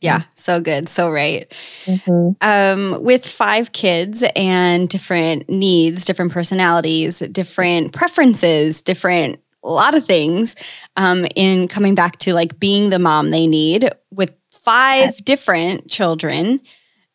yeah 0.00 0.22
so 0.32 0.62
good 0.62 0.88
so 0.88 1.10
right 1.10 1.52
mm-hmm. 1.84 2.30
um, 2.40 3.04
with 3.04 3.26
five 3.26 3.72
kids 3.72 4.24
and 4.34 4.88
different 4.88 5.46
needs 5.46 6.06
different 6.06 6.32
personalities 6.32 7.18
different 7.18 7.92
preferences 7.92 8.80
different 8.80 9.38
a 9.62 9.68
lot 9.68 9.92
of 9.92 10.06
things 10.06 10.56
um, 10.96 11.26
in 11.34 11.68
coming 11.68 11.94
back 11.94 12.18
to 12.20 12.32
like 12.32 12.58
being 12.58 12.88
the 12.88 12.98
mom 12.98 13.30
they 13.30 13.46
need 13.46 13.90
with 14.10 14.34
five 14.50 15.16
different 15.24 15.88
children. 15.90 16.60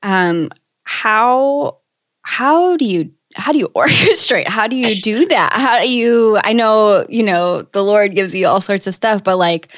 Um, 0.03 0.49
how 0.83 1.79
how 2.21 2.77
do 2.77 2.85
you 2.85 3.11
how 3.35 3.51
do 3.51 3.59
you 3.59 3.69
orchestrate? 3.75 4.47
How 4.47 4.67
do 4.67 4.75
you 4.75 5.01
do 5.01 5.25
that? 5.27 5.49
How 5.53 5.81
do 5.81 5.91
you? 5.91 6.39
I 6.43 6.53
know 6.53 7.05
you 7.09 7.23
know 7.23 7.61
the 7.61 7.83
Lord 7.83 8.15
gives 8.15 8.35
you 8.35 8.47
all 8.47 8.61
sorts 8.61 8.87
of 8.87 8.93
stuff, 8.93 9.23
but 9.23 9.37
like 9.37 9.71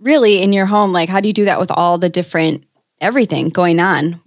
really 0.00 0.42
in 0.42 0.52
your 0.52 0.66
home, 0.66 0.92
like 0.92 1.08
how 1.08 1.20
do 1.20 1.28
you 1.28 1.34
do 1.34 1.46
that 1.46 1.60
with 1.60 1.70
all 1.70 1.98
the 1.98 2.08
different 2.08 2.64
everything 3.00 3.48
going 3.48 3.80
on? 3.80 4.20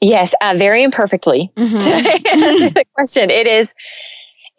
Yes, 0.00 0.34
uh, 0.40 0.54
very 0.56 0.82
imperfectly. 0.82 1.52
Mm-hmm. 1.56 1.78
to 2.22 2.46
answer 2.46 2.70
the 2.70 2.84
question, 2.96 3.30
it 3.30 3.46
is 3.46 3.74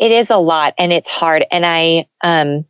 it 0.01 0.11
is 0.11 0.31
a 0.31 0.37
lot 0.37 0.73
and 0.79 0.91
it's 0.91 1.09
hard. 1.09 1.45
And 1.51 1.63
I, 1.65 2.07
um, 2.23 2.65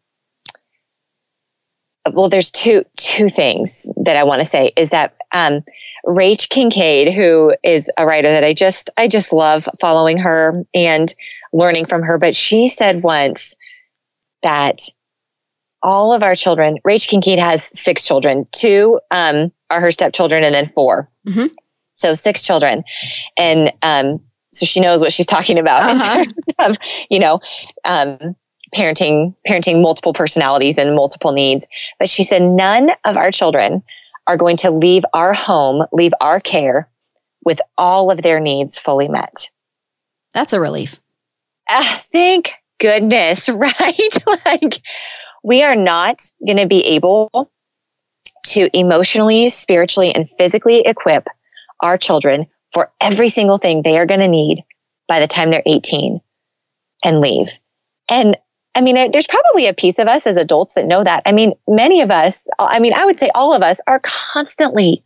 well, 2.12 2.30
there's 2.30 2.52
two 2.52 2.84
two 2.98 3.30
things 3.30 3.90
that 4.04 4.18
I 4.18 4.24
want 4.26 4.42
to 4.42 4.46
say 4.46 4.72
is 4.76 4.90
that 4.90 5.16
um, 5.34 5.64
Rach 6.06 6.50
Kincaid, 6.50 7.14
who 7.14 7.54
is 7.64 7.90
a 7.98 8.06
writer 8.06 8.30
that 8.30 8.44
I 8.44 8.54
just 8.54 8.90
I 8.98 9.08
just 9.08 9.34
love 9.34 9.68
following 9.80 10.18
her 10.18 10.64
and 10.74 11.14
learning 11.54 11.86
from 11.86 12.02
her, 12.04 12.18
but 12.18 12.36
she 12.36 12.68
said 12.68 13.04
once 13.04 13.56
that 14.44 14.82
all 15.84 16.14
of 16.14 16.24
our 16.24 16.36
children, 16.36 16.78
Rach 16.86 17.08
Kincaid 17.08 17.40
has 17.40 17.70
six 17.78 18.06
children. 18.06 18.46
Two 18.52 19.00
um, 19.12 19.52
are 19.70 19.82
her 19.82 19.92
stepchildren, 19.92 20.44
and 20.44 20.54
then 20.54 20.68
4 20.68 21.10
mm-hmm. 21.28 21.48
So 21.94 22.14
six 22.16 22.42
children, 22.42 22.84
and 23.38 23.72
um, 23.84 24.20
so 24.54 24.66
she 24.66 24.80
knows 24.80 25.02
what 25.02 25.14
she's 25.14 25.26
talking 25.26 25.60
about 25.60 25.84
uh-huh. 25.84 26.20
in 26.20 26.26
terms 26.26 26.44
of 26.60 26.78
you 27.10 27.20
know 27.20 27.40
um, 27.86 28.36
parenting 28.76 29.36
parenting 29.48 29.82
multiple 29.82 30.14
personalities 30.14 30.78
and 30.78 30.96
multiple 30.96 31.32
needs 31.32 31.68
but 32.00 32.10
she 32.10 32.24
said 32.24 32.42
none 32.42 32.90
of 33.06 33.18
our 33.18 33.32
children 33.32 33.84
are 34.28 34.38
going 34.38 34.58
to 34.58 34.72
leave 34.72 35.04
our 35.14 35.34
home 35.34 35.86
leave 35.92 36.14
our 36.22 36.40
care 36.40 36.90
with 37.44 37.60
all 37.78 38.12
of 38.12 38.22
their 38.22 38.40
needs 38.40 38.78
fully 38.78 39.08
met. 39.08 39.50
That's 40.34 40.54
a 40.54 40.60
relief. 40.60 41.00
Uh, 41.70 41.98
thank 42.00 42.54
goodness 42.80 43.50
right? 43.54 44.18
Like 44.46 44.82
we 45.44 45.64
are 45.64 45.76
not 45.76 46.22
going 46.46 46.58
to 46.58 46.68
be 46.68 46.86
able 46.88 47.52
to 48.44 48.70
emotionally 48.78 49.50
spiritually 49.50 50.14
and 50.14 50.30
physically 50.38 50.82
equip 50.82 51.28
our 51.82 51.98
children 51.98 52.48
for 52.74 52.92
every 53.02 53.30
single 53.30 53.58
thing 53.58 53.82
they 53.82 53.98
are 53.98 54.06
going 54.06 54.20
to 54.20 54.28
need 54.28 54.64
by 55.08 55.20
the 55.20 55.28
time 55.28 55.52
they're 55.52 55.64
18 55.66 56.22
and 57.04 57.22
leave. 57.22 57.60
And 58.10 58.38
I 58.76 58.82
mean, 58.82 59.12
there's 59.12 59.28
probably 59.28 59.68
a 59.68 59.74
piece 59.74 60.00
of 60.00 60.08
us 60.08 60.26
as 60.26 60.38
adults 60.38 60.76
that 60.76 60.86
know 60.86 61.04
that. 61.04 61.24
I 61.26 61.32
mean, 61.32 61.54
many 61.68 62.02
of 62.02 62.10
us, 62.10 62.48
I 62.58 62.80
mean, 62.80 62.94
I 62.96 63.06
would 63.06 63.20
say 63.20 63.30
all 63.36 63.54
of 63.54 63.62
us 63.62 63.80
are 63.88 64.00
constantly, 64.04 65.04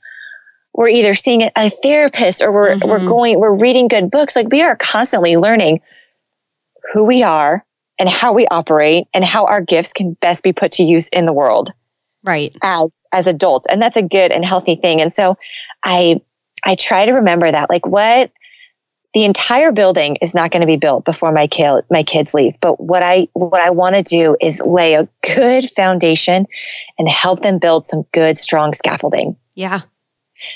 we're 0.73 0.89
either 0.89 1.13
seeing 1.15 1.49
a 1.55 1.69
therapist 1.81 2.43
or 2.43 2.51
we're, 2.51 2.75
mm-hmm. 2.75 2.89
we're 2.89 2.99
going, 2.99 3.39
we're 3.39 3.55
reading 3.55 3.87
good 3.87 4.11
books. 4.11 4.35
Like 4.35 4.49
we 4.49 4.61
are 4.61 4.75
constantly 4.75 5.35
learning 5.35 5.81
who 6.93 7.05
we 7.05 7.23
are 7.23 7.65
and 7.97 8.09
how 8.09 8.33
we 8.33 8.45
operate 8.47 9.07
and 9.13 9.25
how 9.25 9.45
our 9.45 9.61
gifts 9.61 9.93
can 9.93 10.13
best 10.21 10.43
be 10.43 10.53
put 10.53 10.71
to 10.73 10.83
use 10.83 11.07
in 11.09 11.25
the 11.25 11.33
world. 11.33 11.71
right 12.23 12.55
as 12.63 12.89
as 13.13 13.27
adults 13.27 13.67
and 13.67 13.81
that's 13.81 13.97
a 13.97 14.01
good 14.01 14.31
and 14.31 14.43
healthy 14.43 14.75
thing 14.75 14.99
and 14.99 15.13
so 15.13 15.37
i 15.83 16.19
i 16.63 16.75
try 16.75 17.05
to 17.05 17.13
remember 17.13 17.49
that 17.49 17.69
like 17.69 17.85
what 17.85 18.31
the 19.15 19.23
entire 19.23 19.71
building 19.71 20.17
is 20.21 20.35
not 20.35 20.51
going 20.51 20.59
to 20.59 20.67
be 20.67 20.75
built 20.75 21.05
before 21.05 21.31
my 21.31 21.47
kid 21.47 21.85
my 21.89 22.03
kids 22.03 22.33
leave. 22.33 22.59
But 22.59 22.81
what 22.81 23.01
i 23.01 23.27
what 23.33 23.61
i 23.61 23.69
want 23.71 23.95
to 23.95 24.03
do 24.03 24.35
is 24.41 24.61
lay 24.63 24.93
a 24.93 25.07
good 25.35 25.71
foundation 25.71 26.45
and 26.99 27.09
help 27.09 27.41
them 27.41 27.57
build 27.57 27.87
some 27.87 28.03
good 28.11 28.37
strong 28.37 28.73
scaffolding. 28.73 29.37
Yeah. 29.55 29.79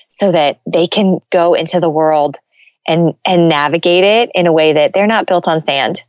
So 0.10 0.34
that 0.34 0.60
they 0.68 0.88
can 0.88 1.20
go 1.32 1.54
into 1.54 1.80
the 1.80 1.90
world 1.90 2.36
and 2.86 3.14
and 3.26 3.48
navigate 3.48 4.04
it 4.04 4.30
in 4.36 4.46
a 4.46 4.52
way 4.52 4.74
that 4.74 4.94
they're 4.94 5.08
not 5.08 5.26
built 5.26 5.48
on 5.48 5.62
sand. 5.62 6.04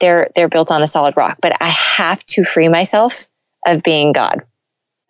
They're 0.00 0.30
they're 0.34 0.48
built 0.48 0.70
on 0.70 0.82
a 0.82 0.86
solid 0.86 1.14
rock. 1.14 1.38
But 1.42 1.58
i 1.60 1.68
have 1.68 2.24
to 2.26 2.44
free 2.44 2.68
myself 2.68 3.26
of 3.66 3.82
being 3.82 4.12
god 4.12 4.40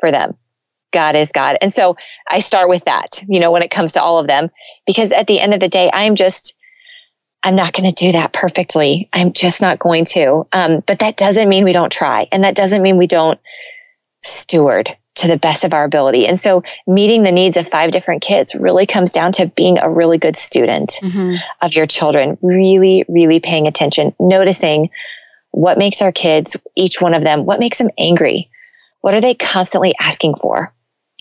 for 0.01 0.11
them. 0.11 0.35
God 0.93 1.15
is 1.15 1.31
god. 1.31 1.59
And 1.61 1.73
so 1.73 1.97
i 2.29 2.41
start 2.41 2.69
with 2.69 2.85
that 2.87 3.23
you 3.29 3.39
know 3.39 3.53
when 3.53 3.63
it 3.63 3.71
comes 3.71 3.93
to 3.93 4.03
all 4.03 4.19
of 4.19 4.27
them. 4.27 4.51
Because 4.85 5.13
at 5.13 5.29
the 5.29 5.39
end 5.39 5.55
of 5.55 5.61
the 5.61 5.69
day 5.69 5.91
i'm 5.95 6.17
just 6.17 6.56
i'm 7.43 7.57
not 7.57 7.73
going 7.73 7.89
to 7.89 7.95
do 7.95 8.13
that 8.13 8.33
perfectly 8.33 9.09
i'm 9.13 9.33
just 9.33 9.61
not 9.61 9.79
going 9.79 10.05
to 10.05 10.47
um, 10.53 10.83
but 10.87 10.99
that 10.99 11.17
doesn't 11.17 11.49
mean 11.49 11.65
we 11.65 11.73
don't 11.73 11.93
try 11.93 12.27
and 12.33 12.45
that 12.45 12.57
doesn't 12.57 12.83
mean 12.83 12.97
we 12.97 13.07
don't 13.07 13.41
steward 14.23 14.97
to 15.17 15.29
the 15.29 15.39
best 15.39 15.65
of 15.65 15.73
our 15.73 15.85
ability. 15.85 16.27
And 16.27 16.39
so 16.39 16.63
meeting 16.87 17.23
the 17.23 17.33
needs 17.33 17.57
of 17.57 17.67
five 17.67 17.91
different 17.91 18.23
kids 18.23 18.55
really 18.55 18.87
comes 18.87 19.13
down 19.13 19.33
to 19.33 19.47
being 19.47 19.79
a 19.79 19.91
really 19.91 20.19
good 20.19 20.37
student 20.37 20.99
mm-hmm. 21.03 21.37
of 21.63 21.75
your 21.75 21.87
children, 21.87 22.39
really, 22.43 23.05
really 23.09 23.41
paying 23.41 23.67
attention, 23.67 24.15
noticing 24.21 24.91
what 25.53 25.79
makes 25.79 26.03
our 26.03 26.13
kids, 26.13 26.57
each 26.75 27.01
one 27.01 27.15
of 27.15 27.25
them, 27.25 27.47
what 27.47 27.61
makes 27.61 27.79
them 27.79 27.91
angry? 27.99 28.51
What 29.01 29.15
are 29.15 29.21
they 29.21 29.35
constantly 29.35 29.95
asking 30.01 30.35
for? 30.37 30.73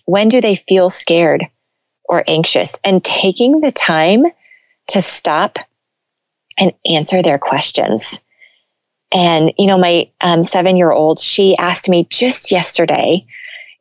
When 0.06 0.28
do 0.28 0.42
they 0.42 0.56
feel 0.56 0.90
scared 0.90 1.46
or 2.04 2.24
anxious? 2.28 2.78
And 2.84 3.04
taking 3.04 3.62
the 3.62 3.72
time 3.72 4.26
to 4.88 5.02
stop 5.02 5.58
and 6.58 6.72
answer 6.86 7.22
their 7.22 7.38
questions. 7.38 8.20
And, 9.14 9.54
you 9.58 9.68
know, 9.68 9.78
my 9.78 10.10
um, 10.22 10.44
seven 10.44 10.76
year 10.76 10.92
old, 10.92 11.20
she 11.20 11.56
asked 11.58 11.90
me 11.90 12.08
just 12.10 12.52
yesterday, 12.52 13.26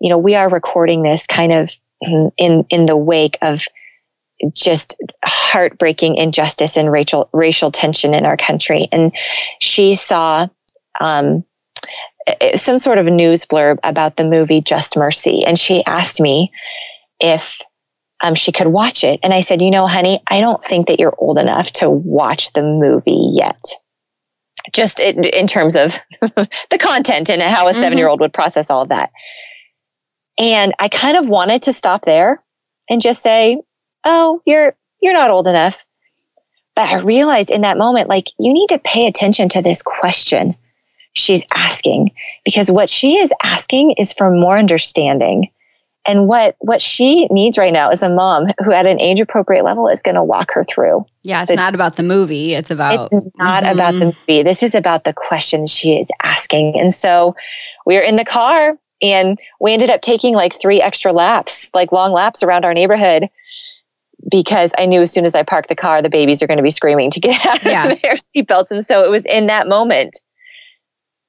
you 0.01 0.09
know, 0.09 0.19
we 0.19 0.35
are 0.35 0.49
recording 0.49 1.03
this 1.03 1.27
kind 1.27 1.53
of 1.53 1.71
in 2.37 2.65
in 2.69 2.87
the 2.87 2.97
wake 2.97 3.39
of 3.43 3.65
just 4.53 4.95
heartbreaking 5.25 6.17
injustice 6.17 6.77
and 6.77 6.91
racial 6.93 7.29
racial 7.33 7.71
tension 7.71 8.15
in 8.15 8.27
our 8.27 8.37
country. 8.37 8.89
And 8.93 9.13
she 9.61 9.95
saw 9.95 10.49
um, 11.01 11.45
some 12.55 12.79
sort 12.79 12.99
of 12.99 13.07
news 13.07 13.45
blurb 13.45 13.79
about 13.83 14.17
the 14.17 14.25
movie 14.25 14.61
Just 14.61 14.97
Mercy, 14.97 15.45
and 15.45 15.59
she 15.59 15.85
asked 15.87 16.21
me 16.21 16.53
if 17.21 17.61
um, 18.23 18.35
she 18.35 18.53
could 18.53 18.69
watch 18.69 19.05
it. 19.05 19.21
And 19.23 19.35
I 19.35 19.41
said, 19.41 19.61
you 19.61 19.71
know, 19.71 19.87
honey, 19.87 20.21
I 20.29 20.41
don't 20.41 20.63
think 20.65 20.87
that 20.87 21.01
you're 21.01 21.15
old 21.19 21.39
enough 21.39 21.71
to 21.73 21.91
watch 21.91 22.53
the 22.53 22.63
movie 22.63 23.31
yet. 23.33 23.63
Just 24.73 24.99
in, 24.99 25.25
in 25.25 25.47
terms 25.47 25.77
of 25.77 25.99
the 26.21 26.79
content 26.79 27.29
and 27.29 27.43
how 27.43 27.67
a 27.67 27.73
mm-hmm. 27.73 27.81
seven 27.81 27.99
year 27.99 28.09
old 28.09 28.21
would 28.21 28.33
process 28.33 28.71
all 28.71 28.83
of 28.83 28.89
that. 28.89 29.11
And 30.39 30.75
I 30.79 30.89
kind 30.89 31.17
of 31.17 31.29
wanted 31.29 31.63
to 31.63 31.73
stop 31.73 32.05
there 32.05 32.43
and 32.89 33.01
just 33.01 33.23
say, 33.23 33.61
"Oh, 34.05 34.41
you're 34.47 34.75
you're 35.01 35.13
not 35.13 35.31
old 35.31 35.47
enough." 35.47 35.85
But 36.75 36.89
I 36.89 37.01
realized 37.01 37.51
in 37.51 37.61
that 37.61 37.79
moment 37.79 38.09
like 38.09 38.31
you 38.39 38.53
need 38.53 38.69
to 38.69 38.79
pay 38.79 39.07
attention 39.07 39.49
to 39.51 39.63
this 39.63 39.83
question 39.83 40.57
she's 41.15 41.43
asking 41.55 42.11
because 42.45 42.71
what 42.71 42.91
she 42.91 43.17
is 43.17 43.33
asking 43.43 43.93
is 43.93 44.13
for 44.13 44.31
more 44.31 44.59
understanding. 44.59 45.49
And 46.07 46.29
what 46.29 46.57
what 46.59 46.83
she 46.83 47.27
needs 47.27 47.57
right 47.57 47.73
now 47.73 47.91
is 47.91 48.03
a 48.03 48.11
mom 48.11 48.47
who 48.63 48.73
at 48.73 48.87
an 48.87 49.01
age 49.01 49.21
appropriate 49.21 49.65
level 49.65 49.89
is 49.89 50.03
going 50.03 50.17
to 50.17 50.23
walk 50.23 50.51
her 50.53 50.63
through. 50.63 51.07
Yeah, 51.23 51.43
it's 51.43 51.51
the, 51.51 51.57
not 51.57 51.75
about 51.75 51.97
the 51.97 52.03
movie, 52.03 52.53
it's 52.53 52.71
about 52.71 53.11
It's 53.13 53.39
not 53.39 53.63
mm-hmm. 53.63 53.75
about 53.75 53.93
the 53.95 54.05
movie. 54.07 54.43
This 54.43 54.63
is 54.63 54.75
about 54.75 55.05
the 55.05 55.15
questions 55.15 55.73
she 55.73 55.99
is 55.99 56.11
asking. 56.23 56.79
And 56.79 56.93
so 56.93 57.35
we're 57.87 58.03
in 58.03 58.17
the 58.17 58.25
car 58.25 58.77
and 59.01 59.39
we 59.61 59.73
ended 59.73 59.91
up 59.91 60.03
taking 60.03 60.35
like 60.35 60.59
three 60.61 60.81
extra 60.81 61.13
laps, 61.13 61.71
like 61.75 61.91
long 61.91 62.13
laps 62.13 62.43
around 62.43 62.65
our 62.65 62.75
neighborhood 62.75 63.29
because 64.31 64.73
I 64.79 64.87
knew 64.87 65.03
as 65.03 65.13
soon 65.13 65.25
as 65.25 65.35
I 65.35 65.43
parked 65.43 65.69
the 65.69 65.75
car, 65.75 66.03
the 66.03 66.09
babies 66.09 66.43
are 66.43 66.47
going 66.47 66.59
to 66.59 66.63
be 66.63 66.71
screaming 66.71 67.11
to 67.11 67.21
get 67.21 67.45
out 67.47 67.63
yeah. 67.63 67.87
of 67.89 68.03
their 68.03 68.15
seatbelts. 68.15 68.71
And 68.71 68.87
so 68.87 69.05
it 69.05 69.11
was 69.11 69.25
in 69.27 69.47
that 69.47 69.69
moment, 69.69 70.21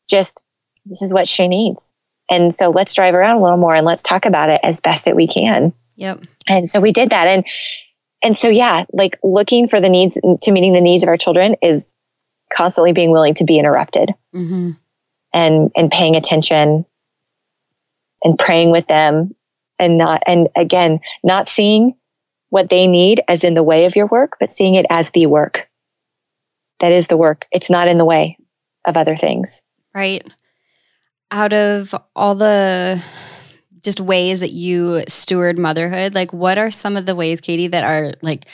just 0.09 0.43
this 0.85 1.01
is 1.01 1.13
what 1.13 1.27
she 1.27 1.47
needs. 1.47 1.93
And 2.29 2.53
so 2.53 2.69
let's 2.69 2.93
drive 2.93 3.13
around 3.13 3.37
a 3.37 3.43
little 3.43 3.57
more 3.57 3.75
and 3.75 3.85
let's 3.85 4.01
talk 4.01 4.25
about 4.25 4.49
it 4.49 4.59
as 4.63 4.81
best 4.81 5.05
that 5.05 5.15
we 5.15 5.27
can. 5.27 5.73
Yep. 5.95 6.23
And 6.47 6.69
so 6.69 6.79
we 6.79 6.91
did 6.91 7.09
that. 7.11 7.27
And 7.27 7.45
and 8.23 8.37
so 8.37 8.49
yeah, 8.49 8.85
like 8.91 9.19
looking 9.23 9.67
for 9.67 9.79
the 9.79 9.89
needs 9.89 10.17
to 10.41 10.51
meeting 10.51 10.73
the 10.73 10.81
needs 10.81 11.03
of 11.03 11.09
our 11.09 11.17
children 11.17 11.55
is 11.61 11.95
constantly 12.53 12.93
being 12.93 13.11
willing 13.11 13.35
to 13.35 13.43
be 13.43 13.59
interrupted 13.59 14.11
mm-hmm. 14.33 14.71
and 15.33 15.71
and 15.75 15.91
paying 15.91 16.15
attention 16.15 16.85
and 18.23 18.39
praying 18.39 18.71
with 18.71 18.87
them 18.87 19.35
and 19.79 19.97
not, 19.97 20.23
and 20.25 20.49
again, 20.55 20.99
not 21.23 21.47
seeing 21.47 21.95
what 22.49 22.69
they 22.69 22.87
need 22.87 23.21
as 23.27 23.43
in 23.43 23.53
the 23.53 23.63
way 23.63 23.85
of 23.85 23.95
your 23.95 24.07
work, 24.07 24.37
but 24.39 24.51
seeing 24.51 24.75
it 24.75 24.85
as 24.89 25.11
the 25.11 25.27
work. 25.27 25.67
That 26.79 26.91
is 26.91 27.07
the 27.07 27.17
work. 27.17 27.45
It's 27.51 27.69
not 27.69 27.87
in 27.87 27.97
the 27.97 28.05
way 28.05 28.37
of 28.85 28.97
other 28.97 29.15
things. 29.15 29.63
Right. 29.93 30.27
Out 31.31 31.53
of 31.53 31.95
all 32.15 32.35
the 32.35 33.03
just 33.81 33.99
ways 33.99 34.39
that 34.39 34.51
you 34.51 35.03
steward 35.07 35.57
motherhood, 35.59 36.15
like 36.15 36.33
what 36.33 36.57
are 36.57 36.71
some 36.71 36.97
of 36.97 37.05
the 37.05 37.15
ways, 37.15 37.41
Katie, 37.41 37.67
that 37.67 37.83
are 37.83 38.13
like 38.21 38.45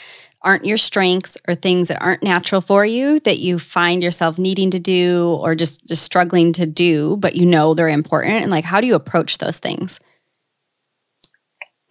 aren't 0.44 0.64
your 0.64 0.76
strengths 0.76 1.38
or 1.46 1.54
things 1.54 1.86
that 1.86 2.02
aren't 2.02 2.24
natural 2.24 2.60
for 2.60 2.84
you 2.84 3.20
that 3.20 3.38
you 3.38 3.60
find 3.60 4.02
yourself 4.02 4.40
needing 4.40 4.72
to 4.72 4.80
do 4.80 5.38
or 5.40 5.54
just 5.54 5.86
just 5.86 6.02
struggling 6.02 6.52
to 6.52 6.66
do 6.66 7.16
but 7.18 7.36
you 7.36 7.46
know 7.46 7.74
they're 7.74 7.88
important? 7.88 8.42
And 8.42 8.50
like 8.50 8.64
how 8.64 8.80
do 8.80 8.86
you 8.86 8.94
approach 8.94 9.38
those 9.38 9.58
things? 9.58 10.00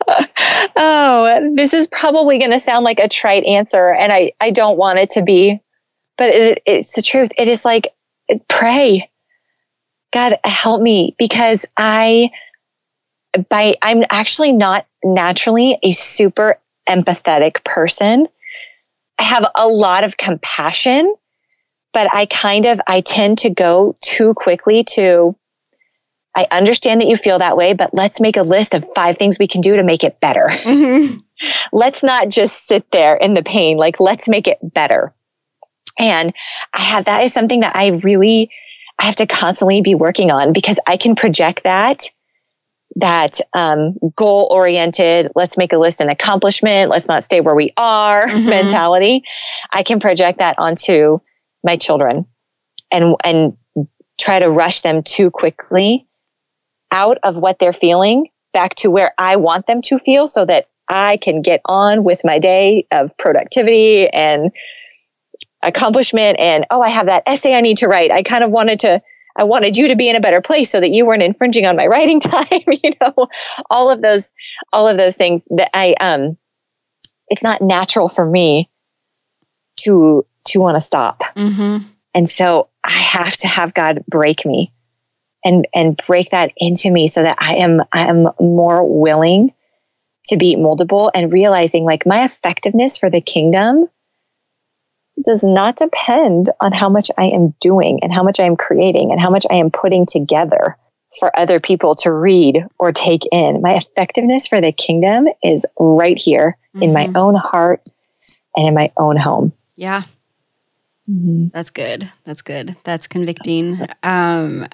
Oh 0.75 1.51
this 1.55 1.73
is 1.73 1.87
probably 1.87 2.39
going 2.39 2.51
to 2.51 2.59
sound 2.59 2.85
like 2.85 2.99
a 2.99 3.07
trite 3.07 3.43
answer 3.43 3.93
and 3.93 4.11
i 4.11 4.31
i 4.39 4.49
don't 4.49 4.77
want 4.77 4.99
it 4.99 5.11
to 5.11 5.21
be 5.21 5.61
but 6.21 6.29
it, 6.29 6.61
it's 6.67 6.93
the 6.93 7.01
truth. 7.01 7.31
It 7.35 7.47
is 7.47 7.65
like 7.65 7.95
pray 8.47 9.09
god 10.11 10.37
help 10.43 10.81
me 10.81 11.15
because 11.17 11.65
i 11.77 12.29
by 13.49 13.73
i'm 13.81 14.03
actually 14.09 14.51
not 14.51 14.85
naturally 15.03 15.77
a 15.83 15.91
super 15.91 16.59
empathetic 16.89 17.63
person 17.63 18.27
I 19.21 19.23
have 19.23 19.45
a 19.53 19.67
lot 19.67 20.03
of 20.03 20.17
compassion, 20.17 21.13
but 21.93 22.11
I 22.11 22.25
kind 22.25 22.65
of, 22.65 22.81
I 22.87 23.01
tend 23.01 23.37
to 23.39 23.51
go 23.51 23.95
too 24.01 24.33
quickly 24.33 24.83
to, 24.95 25.35
I 26.35 26.47
understand 26.49 27.01
that 27.01 27.07
you 27.07 27.15
feel 27.15 27.37
that 27.37 27.55
way, 27.55 27.73
but 27.73 27.93
let's 27.93 28.19
make 28.19 28.35
a 28.35 28.41
list 28.41 28.73
of 28.73 28.83
five 28.95 29.19
things 29.19 29.37
we 29.37 29.45
can 29.45 29.61
do 29.61 29.75
to 29.75 29.83
make 29.83 30.03
it 30.03 30.19
better. 30.21 30.47
Mm-hmm. 30.49 31.17
let's 31.71 32.01
not 32.01 32.29
just 32.29 32.65
sit 32.65 32.89
there 32.91 33.15
in 33.15 33.35
the 33.35 33.43
pain. 33.43 33.77
Like, 33.77 33.99
let's 33.99 34.27
make 34.27 34.47
it 34.47 34.57
better. 34.63 35.13
And 35.99 36.33
I 36.73 36.81
have 36.81 37.05
that 37.05 37.23
is 37.23 37.31
something 37.31 37.59
that 37.59 37.75
I 37.75 37.89
really, 37.89 38.49
I 39.01 39.05
have 39.05 39.15
to 39.15 39.25
constantly 39.25 39.81
be 39.81 39.95
working 39.95 40.29
on 40.29 40.53
because 40.53 40.79
I 40.85 40.95
can 40.95 41.15
project 41.15 41.63
that 41.63 42.09
that 42.97 43.39
um, 43.53 43.97
goal 44.15 44.47
oriented, 44.51 45.31
let's 45.33 45.57
make 45.57 45.73
a 45.73 45.77
list 45.77 46.01
and 46.01 46.09
accomplishment, 46.09 46.91
let's 46.91 47.07
not 47.07 47.23
stay 47.23 47.39
where 47.39 47.55
we 47.55 47.69
are 47.77 48.27
mm-hmm. 48.27 48.49
mentality, 48.49 49.23
I 49.71 49.81
can 49.83 49.99
project 49.99 50.39
that 50.39 50.55
onto 50.59 51.19
my 51.63 51.77
children 51.77 52.25
and, 52.91 53.15
and 53.23 53.57
try 54.19 54.39
to 54.39 54.49
rush 54.49 54.81
them 54.81 55.03
too 55.03 55.31
quickly 55.31 56.05
out 56.91 57.17
of 57.23 57.37
what 57.37 57.59
they're 57.59 57.73
feeling 57.73 58.27
back 58.53 58.75
to 58.75 58.91
where 58.91 59.13
I 59.17 59.37
want 59.37 59.67
them 59.67 59.81
to 59.83 59.97
feel 59.99 60.27
so 60.27 60.43
that 60.45 60.67
I 60.89 61.15
can 61.17 61.41
get 61.41 61.61
on 61.65 62.03
with 62.03 62.19
my 62.25 62.37
day 62.37 62.85
of 62.91 63.17
productivity 63.17 64.09
and 64.09 64.51
accomplishment. 65.63 66.39
And 66.39 66.65
oh, 66.71 66.81
I 66.81 66.89
have 66.89 67.07
that 67.07 67.23
essay 67.25 67.55
I 67.55 67.61
need 67.61 67.77
to 67.77 67.87
write. 67.87 68.11
I 68.11 68.23
kind 68.23 68.43
of 68.43 68.51
wanted 68.51 68.79
to 68.81 69.01
I 69.35 69.43
wanted 69.43 69.77
you 69.77 69.87
to 69.87 69.95
be 69.95 70.09
in 70.09 70.15
a 70.15 70.21
better 70.21 70.41
place 70.41 70.69
so 70.69 70.79
that 70.79 70.91
you 70.91 71.05
weren't 71.05 71.23
infringing 71.23 71.65
on 71.65 71.75
my 71.75 71.87
writing 71.87 72.19
time, 72.19 72.45
you 72.83 72.93
know, 73.01 73.27
all 73.69 73.89
of 73.89 74.01
those, 74.01 74.31
all 74.73 74.87
of 74.87 74.97
those 74.97 75.15
things 75.15 75.43
that 75.51 75.69
I, 75.73 75.95
um, 75.99 76.37
it's 77.27 77.43
not 77.43 77.61
natural 77.61 78.09
for 78.09 78.25
me 78.25 78.69
to, 79.77 80.25
to 80.45 80.59
want 80.59 80.75
to 80.75 80.81
stop. 80.81 81.23
Mm-hmm. 81.35 81.87
And 82.13 82.29
so 82.29 82.67
I 82.83 82.89
have 82.91 83.37
to 83.37 83.47
have 83.47 83.73
God 83.73 84.03
break 84.07 84.45
me 84.45 84.73
and, 85.45 85.65
and 85.73 85.99
break 86.05 86.31
that 86.31 86.51
into 86.57 86.91
me 86.91 87.07
so 87.07 87.23
that 87.23 87.37
I 87.39 87.55
am, 87.55 87.81
I 87.93 88.09
am 88.09 88.27
more 88.39 88.85
willing 88.85 89.53
to 90.25 90.37
be 90.37 90.55
moldable 90.55 91.09
and 91.15 91.31
realizing 91.31 91.83
like 91.85 92.05
my 92.05 92.25
effectiveness 92.25 92.97
for 92.97 93.09
the 93.09 93.21
kingdom 93.21 93.87
does 95.23 95.43
not 95.43 95.77
depend 95.77 96.49
on 96.59 96.71
how 96.71 96.89
much 96.89 97.09
I 97.17 97.25
am 97.25 97.53
doing 97.59 97.99
and 98.03 98.13
how 98.13 98.23
much 98.23 98.39
I 98.39 98.45
am 98.45 98.55
creating 98.55 99.11
and 99.11 99.19
how 99.19 99.29
much 99.29 99.45
I 99.49 99.55
am 99.55 99.71
putting 99.71 100.05
together. 100.05 100.77
for 101.19 101.37
other 101.37 101.59
people 101.59 101.93
to 101.93 102.09
read 102.09 102.65
or 102.79 102.93
take 102.93 103.23
in. 103.33 103.61
My 103.61 103.73
effectiveness 103.73 104.47
for 104.47 104.61
the 104.61 104.71
kingdom 104.71 105.27
is 105.43 105.65
right 105.77 106.17
here 106.17 106.57
mm-hmm. 106.73 106.83
in 106.83 106.93
my 106.93 107.07
mm-hmm. 107.07 107.17
own 107.17 107.35
heart 107.35 107.89
and 108.55 108.65
in 108.65 108.73
my 108.73 108.93
own 108.95 109.17
home. 109.17 109.51
Yeah. 109.75 110.03
Mm-hmm. 111.09 111.47
That's 111.53 111.69
good. 111.69 112.09
That's 112.23 112.41
good. 112.41 112.75
That's 112.83 113.07
convicting. 113.07 113.85
Um, 114.03 114.67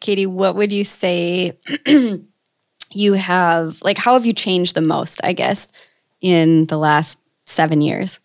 Katie, 0.00 0.26
what 0.26 0.54
would 0.54 0.72
you 0.72 0.84
say 0.84 1.58
you 2.92 3.12
have, 3.12 3.82
like, 3.82 3.98
how 3.98 4.14
have 4.14 4.24
you 4.24 4.32
changed 4.32 4.74
the 4.74 4.80
most, 4.80 5.20
I 5.22 5.34
guess, 5.34 5.70
in 6.20 6.66
the 6.66 6.78
last 6.78 7.18
seven 7.44 7.80
years 7.80 8.20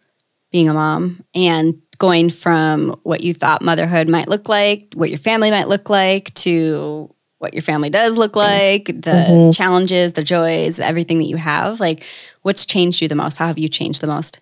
being 0.52 0.70
a 0.70 0.74
mom 0.74 1.24
and 1.36 1.82
going 1.98 2.30
from 2.30 2.90
what 3.04 3.22
you 3.22 3.34
thought 3.34 3.62
motherhood 3.62 4.08
might 4.08 4.28
look 4.28 4.48
like, 4.48 4.82
what 4.94 5.10
your 5.10 5.18
family 5.18 5.52
might 5.52 5.68
look 5.68 5.90
like, 5.90 6.34
to 6.36 7.14
what 7.40 7.54
your 7.54 7.62
family 7.62 7.90
does 7.90 8.18
look 8.18 8.36
like, 8.36 8.86
the 8.86 9.26
mm-hmm. 9.28 9.50
challenges, 9.52 10.14
the 10.14 10.24
joys, 10.24 10.80
everything 10.80 11.20
that 11.20 11.26
you 11.26 11.38
have. 11.38 11.80
Like, 11.80 12.04
what's 12.42 12.66
changed 12.66 13.02
you 13.02 13.08
the 13.08 13.16
most? 13.16 13.38
How 13.38 13.48
have 13.48 13.60
you 13.60 13.68
changed 13.68 14.02
the 14.02 14.08
most? 14.08 14.42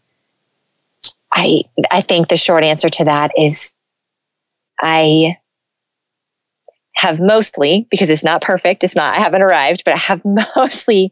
I 1.33 1.63
I 1.91 2.01
think 2.01 2.29
the 2.29 2.37
short 2.37 2.63
answer 2.63 2.89
to 2.89 3.05
that 3.05 3.31
is 3.37 3.73
I 4.81 5.37
have 6.95 7.19
mostly 7.19 7.87
because 7.91 8.09
it's 8.09 8.23
not 8.23 8.41
perfect, 8.41 8.83
it's 8.83 8.95
not 8.95 9.17
I 9.17 9.21
haven't 9.21 9.41
arrived, 9.41 9.83
but 9.83 9.93
I 9.93 9.97
have 9.97 10.21
mostly 10.55 11.11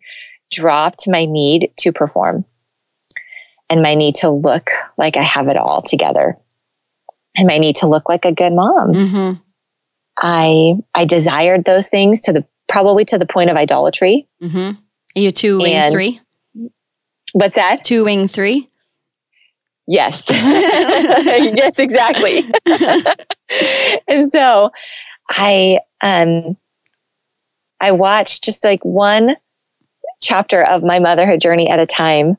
dropped 0.51 1.08
my 1.08 1.25
need 1.25 1.71
to 1.77 1.91
perform 1.91 2.45
and 3.69 3.82
my 3.82 3.95
need 3.95 4.15
to 4.15 4.30
look 4.30 4.69
like 4.97 5.17
I 5.17 5.23
have 5.23 5.47
it 5.47 5.58
all 5.58 5.82
together 5.82 6.38
and 7.36 7.47
my 7.47 7.58
need 7.58 7.78
to 7.78 7.88
look 7.88 8.10
like 8.10 8.26
a 8.26 8.32
good 8.32 8.54
mom. 8.54 8.93
Mm-hmm. 8.93 9.41
I 10.17 10.76
I 10.93 11.06
desired 11.06 11.65
those 11.65 11.89
things 11.89 12.21
to 12.21 12.34
the 12.34 12.45
probably 12.67 13.06
to 13.06 13.17
the 13.17 13.26
point 13.26 13.49
of 13.49 13.58
idolatry. 13.58 14.28
Mm-hmm. 14.41 14.80
You 15.15 15.32
two 15.32 15.60
wing 15.60 15.73
and, 15.73 15.91
three? 15.91 16.19
What's 17.34 17.56
that? 17.56 17.84
Two 17.84 18.06
wing 18.06 18.28
three. 18.28 18.69
Yes. 19.88 20.26
yes, 20.30 21.80
exactly. 21.80 22.45
and 24.08 24.32
so 24.32 24.71
I 25.30 25.80
um 26.02 26.58
I 27.80 27.91
watched 27.91 28.43
just 28.43 28.63
like 28.63 28.84
one 28.86 29.36
chapter 30.21 30.63
of 30.63 30.84
my 30.84 30.99
motherhood 30.99 31.41
journey 31.41 31.69
at 31.69 31.80
a 31.80 31.86
time 31.86 32.38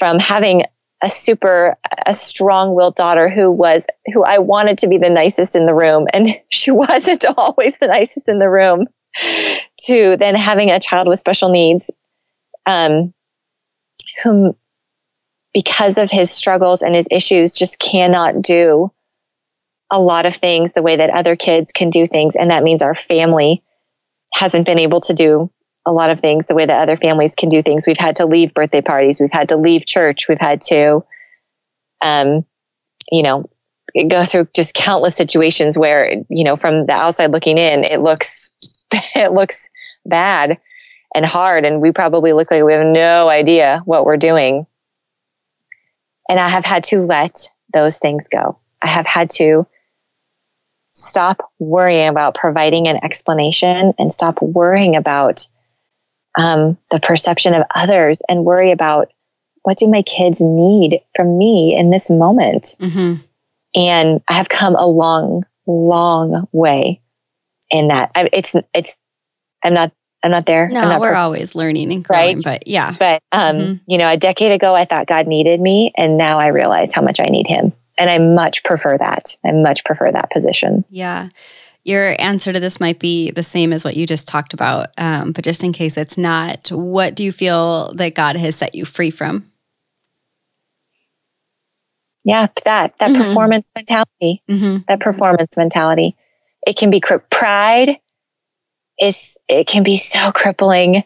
from 0.00 0.18
having 0.18 0.64
a 1.02 1.10
super 1.10 1.76
a 2.06 2.14
strong-willed 2.14 2.96
daughter 2.96 3.28
who 3.28 3.50
was 3.50 3.86
who 4.14 4.24
I 4.24 4.38
wanted 4.38 4.78
to 4.78 4.88
be 4.88 4.96
the 4.96 5.10
nicest 5.10 5.54
in 5.54 5.66
the 5.66 5.74
room 5.74 6.06
and 6.12 6.40
she 6.48 6.70
wasn't 6.70 7.24
always 7.36 7.78
the 7.78 7.86
nicest 7.86 8.28
in 8.28 8.38
the 8.38 8.48
room 8.48 8.86
to 9.84 10.16
then 10.16 10.34
having 10.34 10.70
a 10.70 10.80
child 10.80 11.06
with 11.06 11.18
special 11.18 11.50
needs 11.50 11.90
um 12.66 13.12
whom 14.24 14.54
because 15.52 15.98
of 15.98 16.10
his 16.10 16.30
struggles 16.30 16.80
and 16.80 16.94
his 16.94 17.08
issues 17.10 17.54
just 17.54 17.78
cannot 17.78 18.40
do 18.40 18.90
a 19.90 20.00
lot 20.00 20.24
of 20.24 20.34
things 20.34 20.72
the 20.72 20.82
way 20.82 20.96
that 20.96 21.10
other 21.10 21.36
kids 21.36 21.72
can 21.72 21.90
do 21.90 22.06
things 22.06 22.36
and 22.36 22.50
that 22.50 22.62
means 22.62 22.82
our 22.82 22.94
family 22.94 23.62
hasn't 24.32 24.64
been 24.64 24.78
able 24.78 25.00
to 25.00 25.12
do 25.12 25.50
a 25.86 25.92
lot 25.92 26.10
of 26.10 26.20
things 26.20 26.46
the 26.46 26.54
way 26.54 26.66
that 26.66 26.80
other 26.80 26.96
families 26.96 27.34
can 27.34 27.48
do 27.48 27.62
things. 27.62 27.86
We've 27.86 27.96
had 27.96 28.16
to 28.16 28.26
leave 28.26 28.54
birthday 28.54 28.80
parties. 28.80 29.20
We've 29.20 29.32
had 29.32 29.48
to 29.48 29.56
leave 29.56 29.86
church. 29.86 30.28
We've 30.28 30.40
had 30.40 30.62
to, 30.62 31.04
um, 32.02 32.44
you 33.10 33.22
know, 33.22 33.48
go 34.08 34.24
through 34.24 34.48
just 34.54 34.74
countless 34.74 35.16
situations 35.16 35.76
where, 35.76 36.12
you 36.28 36.44
know, 36.44 36.56
from 36.56 36.86
the 36.86 36.92
outside 36.92 37.32
looking 37.32 37.58
in, 37.58 37.84
it 37.84 38.00
looks, 38.00 38.50
it 38.92 39.32
looks 39.32 39.68
bad 40.04 40.58
and 41.14 41.26
hard. 41.26 41.64
And 41.64 41.80
we 41.80 41.92
probably 41.92 42.32
look 42.32 42.50
like 42.50 42.62
we 42.62 42.72
have 42.72 42.86
no 42.86 43.28
idea 43.28 43.82
what 43.84 44.04
we're 44.04 44.16
doing. 44.16 44.66
And 46.28 46.38
I 46.38 46.48
have 46.48 46.64
had 46.64 46.84
to 46.84 46.98
let 46.98 47.48
those 47.72 47.98
things 47.98 48.28
go. 48.30 48.58
I 48.82 48.88
have 48.88 49.06
had 49.06 49.30
to 49.30 49.66
stop 50.92 51.50
worrying 51.58 52.08
about 52.08 52.34
providing 52.34 52.86
an 52.86 52.98
explanation 53.02 53.94
and 53.98 54.12
stop 54.12 54.40
worrying 54.42 54.96
about 54.96 55.46
um, 56.36 56.78
the 56.90 57.00
perception 57.00 57.54
of 57.54 57.64
others 57.74 58.22
and 58.28 58.44
worry 58.44 58.70
about 58.70 59.12
what 59.62 59.78
do 59.78 59.88
my 59.88 60.02
kids 60.02 60.40
need 60.40 61.00
from 61.14 61.36
me 61.36 61.76
in 61.76 61.90
this 61.90 62.10
moment. 62.10 62.74
Mm-hmm. 62.80 63.22
And 63.74 64.22
I 64.28 64.32
have 64.34 64.48
come 64.48 64.74
a 64.74 64.86
long, 64.86 65.42
long 65.66 66.48
way 66.52 67.00
in 67.70 67.88
that. 67.88 68.10
I, 68.14 68.28
it's 68.32 68.56
it's 68.74 68.96
I'm 69.62 69.74
not 69.74 69.92
I'm 70.22 70.30
not 70.30 70.46
there. 70.46 70.68
No, 70.68 70.82
not 70.82 71.00
we're 71.00 71.14
always 71.14 71.54
learning 71.54 71.92
and 71.92 72.04
growing, 72.04 72.36
right? 72.36 72.40
but 72.44 72.66
yeah. 72.66 72.94
But 72.98 73.22
um, 73.32 73.58
mm-hmm. 73.58 73.74
you 73.86 73.98
know, 73.98 74.10
a 74.10 74.16
decade 74.16 74.52
ago 74.52 74.74
I 74.74 74.84
thought 74.84 75.06
God 75.06 75.26
needed 75.26 75.60
me 75.60 75.92
and 75.96 76.16
now 76.16 76.38
I 76.38 76.48
realize 76.48 76.94
how 76.94 77.02
much 77.02 77.20
I 77.20 77.26
need 77.26 77.46
him. 77.46 77.72
And 77.98 78.08
I 78.08 78.18
much 78.18 78.64
prefer 78.64 78.96
that. 78.96 79.36
I 79.44 79.52
much 79.52 79.84
prefer 79.84 80.10
that 80.10 80.30
position. 80.30 80.84
Yeah 80.88 81.28
your 81.84 82.14
answer 82.20 82.52
to 82.52 82.60
this 82.60 82.80
might 82.80 82.98
be 82.98 83.30
the 83.30 83.42
same 83.42 83.72
as 83.72 83.84
what 83.84 83.96
you 83.96 84.06
just 84.06 84.28
talked 84.28 84.52
about, 84.52 84.88
um, 84.98 85.32
but 85.32 85.44
just 85.44 85.64
in 85.64 85.72
case 85.72 85.96
it's 85.96 86.18
not, 86.18 86.68
what 86.68 87.14
do 87.14 87.24
you 87.24 87.32
feel 87.32 87.92
that 87.94 88.14
God 88.14 88.36
has 88.36 88.56
set 88.56 88.74
you 88.74 88.84
free 88.84 89.10
from? 89.10 89.50
Yeah, 92.24 92.48
that 92.64 92.98
that 92.98 93.10
mm-hmm. 93.10 93.22
performance 93.22 93.72
mentality, 93.74 94.42
mm-hmm. 94.48 94.78
that 94.88 95.00
performance 95.00 95.56
mentality. 95.56 96.16
It 96.66 96.76
can 96.76 96.90
be 96.90 97.00
pride. 97.30 97.96
Is 99.00 99.42
it 99.48 99.66
can 99.66 99.82
be 99.82 99.96
so 99.96 100.30
crippling, 100.32 101.04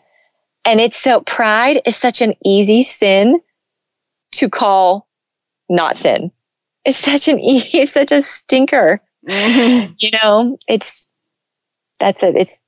and 0.65 0.81
it's 0.81 0.97
so 0.97 1.21
pride 1.21 1.81
is 1.87 1.97
such 1.97 2.21
an 2.21 2.35
easy 2.45 2.83
sin 2.83 3.41
to 4.33 4.49
call 4.49 5.07
not 5.69 5.97
sin. 5.97 6.33
It's 6.85 6.99
such 6.99 7.29
an 7.29 7.39
it's 7.43 7.93
such 7.93 8.11
a 8.11 8.23
stinker. 8.23 9.01
You 9.99 10.11
know, 10.23 10.59
it's 10.69 11.09
that's 11.99 12.23
it. 12.23 12.37
It's 12.37 12.61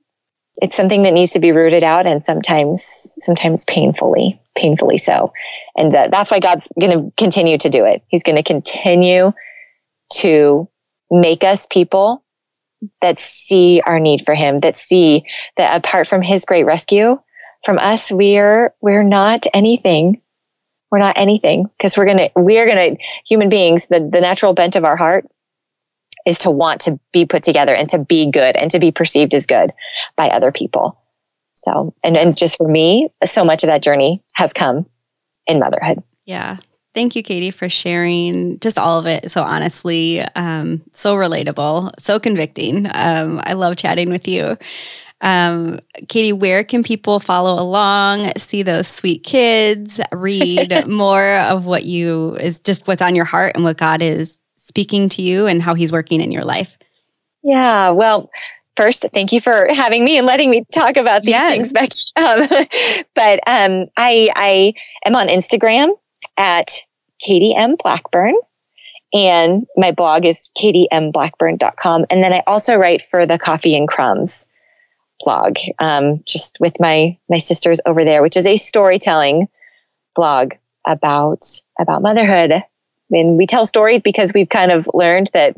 it's 0.62 0.74
something 0.74 1.02
that 1.02 1.12
needs 1.12 1.32
to 1.32 1.38
be 1.38 1.52
rooted 1.52 1.82
out 1.82 2.06
and 2.06 2.24
sometimes 2.24 2.82
sometimes 3.18 3.64
painfully 3.64 4.40
painfully 4.56 4.98
so 4.98 5.32
and 5.76 5.92
that, 5.92 6.10
that's 6.10 6.30
why 6.30 6.38
god's 6.38 6.72
going 6.80 6.92
to 6.92 7.12
continue 7.16 7.58
to 7.58 7.68
do 7.68 7.84
it 7.84 8.02
he's 8.08 8.22
going 8.22 8.36
to 8.36 8.42
continue 8.42 9.32
to 10.10 10.68
make 11.10 11.44
us 11.44 11.66
people 11.66 12.24
that 13.00 13.18
see 13.18 13.80
our 13.86 13.98
need 13.98 14.22
for 14.24 14.34
him 14.34 14.60
that 14.60 14.76
see 14.76 15.24
that 15.56 15.76
apart 15.76 16.06
from 16.06 16.22
his 16.22 16.44
great 16.44 16.64
rescue 16.64 17.18
from 17.64 17.78
us 17.78 18.10
we're 18.10 18.74
we're 18.80 19.02
not 19.02 19.44
anything 19.52 20.20
we're 20.90 20.98
not 20.98 21.18
anything 21.18 21.66
because 21.76 21.96
we're 21.96 22.04
going 22.04 22.18
to 22.18 22.30
we're 22.36 22.66
going 22.66 22.96
to 22.96 23.02
human 23.26 23.48
beings 23.48 23.86
the 23.88 24.00
the 24.00 24.20
natural 24.20 24.52
bent 24.52 24.76
of 24.76 24.84
our 24.84 24.96
heart 24.96 25.26
is 26.24 26.38
to 26.40 26.50
want 26.50 26.80
to 26.82 26.98
be 27.12 27.24
put 27.24 27.42
together 27.42 27.74
and 27.74 27.88
to 27.90 27.98
be 27.98 28.30
good 28.30 28.56
and 28.56 28.70
to 28.70 28.78
be 28.78 28.90
perceived 28.90 29.34
as 29.34 29.46
good 29.46 29.72
by 30.16 30.28
other 30.28 30.52
people. 30.52 30.98
So, 31.54 31.94
and, 32.04 32.16
and 32.16 32.36
just 32.36 32.58
for 32.58 32.68
me, 32.68 33.08
so 33.24 33.44
much 33.44 33.64
of 33.64 33.68
that 33.68 33.82
journey 33.82 34.22
has 34.34 34.52
come 34.52 34.86
in 35.46 35.58
motherhood. 35.58 36.02
Yeah. 36.24 36.58
Thank 36.94 37.14
you, 37.14 37.22
Katie, 37.22 37.50
for 37.50 37.68
sharing 37.68 38.58
just 38.60 38.78
all 38.78 38.98
of 38.98 39.06
it 39.06 39.30
so 39.30 39.42
honestly, 39.42 40.22
um, 40.34 40.82
so 40.92 41.14
relatable, 41.14 41.90
so 41.98 42.18
convicting. 42.18 42.86
Um, 42.94 43.40
I 43.44 43.52
love 43.52 43.76
chatting 43.76 44.08
with 44.08 44.26
you. 44.26 44.56
Um, 45.20 45.80
Katie, 46.08 46.32
where 46.32 46.64
can 46.64 46.82
people 46.82 47.20
follow 47.20 47.60
along, 47.60 48.32
see 48.36 48.62
those 48.62 48.86
sweet 48.88 49.24
kids, 49.24 50.00
read 50.12 50.86
more 50.88 51.36
of 51.38 51.66
what 51.66 51.84
you 51.84 52.36
is 52.36 52.60
just 52.60 52.86
what's 52.86 53.02
on 53.02 53.14
your 53.14 53.24
heart 53.24 53.52
and 53.54 53.64
what 53.64 53.76
God 53.76 54.02
is 54.02 54.38
speaking 54.66 55.08
to 55.10 55.22
you 55.22 55.46
and 55.46 55.62
how 55.62 55.74
he's 55.74 55.92
working 55.92 56.20
in 56.20 56.32
your 56.32 56.44
life? 56.44 56.76
Yeah, 57.42 57.90
well, 57.90 58.30
first, 58.76 59.06
thank 59.12 59.32
you 59.32 59.40
for 59.40 59.66
having 59.70 60.04
me 60.04 60.18
and 60.18 60.26
letting 60.26 60.50
me 60.50 60.64
talk 60.72 60.96
about 60.96 61.22
these 61.22 61.30
yes. 61.30 61.52
things, 61.52 61.72
Becky. 61.72 61.98
Um, 62.16 62.66
but 63.14 63.40
um, 63.46 63.86
I, 63.96 64.30
I 64.34 64.72
am 65.04 65.14
on 65.14 65.28
Instagram 65.28 65.90
at 66.36 66.70
Katie 67.20 67.54
M. 67.54 67.76
Blackburn. 67.76 68.34
And 69.14 69.66
my 69.76 69.92
blog 69.92 70.26
is 70.26 70.50
katiemblackburn.com. 70.58 72.06
And 72.10 72.22
then 72.22 72.32
I 72.32 72.42
also 72.46 72.76
write 72.76 73.02
for 73.10 73.24
the 73.24 73.38
Coffee 73.38 73.76
and 73.76 73.88
Crumbs 73.88 74.44
blog, 75.20 75.56
um, 75.78 76.22
just 76.26 76.58
with 76.60 76.78
my 76.80 77.16
my 77.30 77.38
sisters 77.38 77.80
over 77.86 78.04
there, 78.04 78.20
which 78.20 78.36
is 78.36 78.46
a 78.46 78.56
storytelling 78.56 79.48
blog 80.14 80.52
about 80.86 81.46
about 81.78 82.02
motherhood 82.02 82.62
and 83.10 83.36
we 83.36 83.46
tell 83.46 83.66
stories 83.66 84.02
because 84.02 84.32
we've 84.32 84.48
kind 84.48 84.72
of 84.72 84.88
learned 84.92 85.30
that 85.32 85.56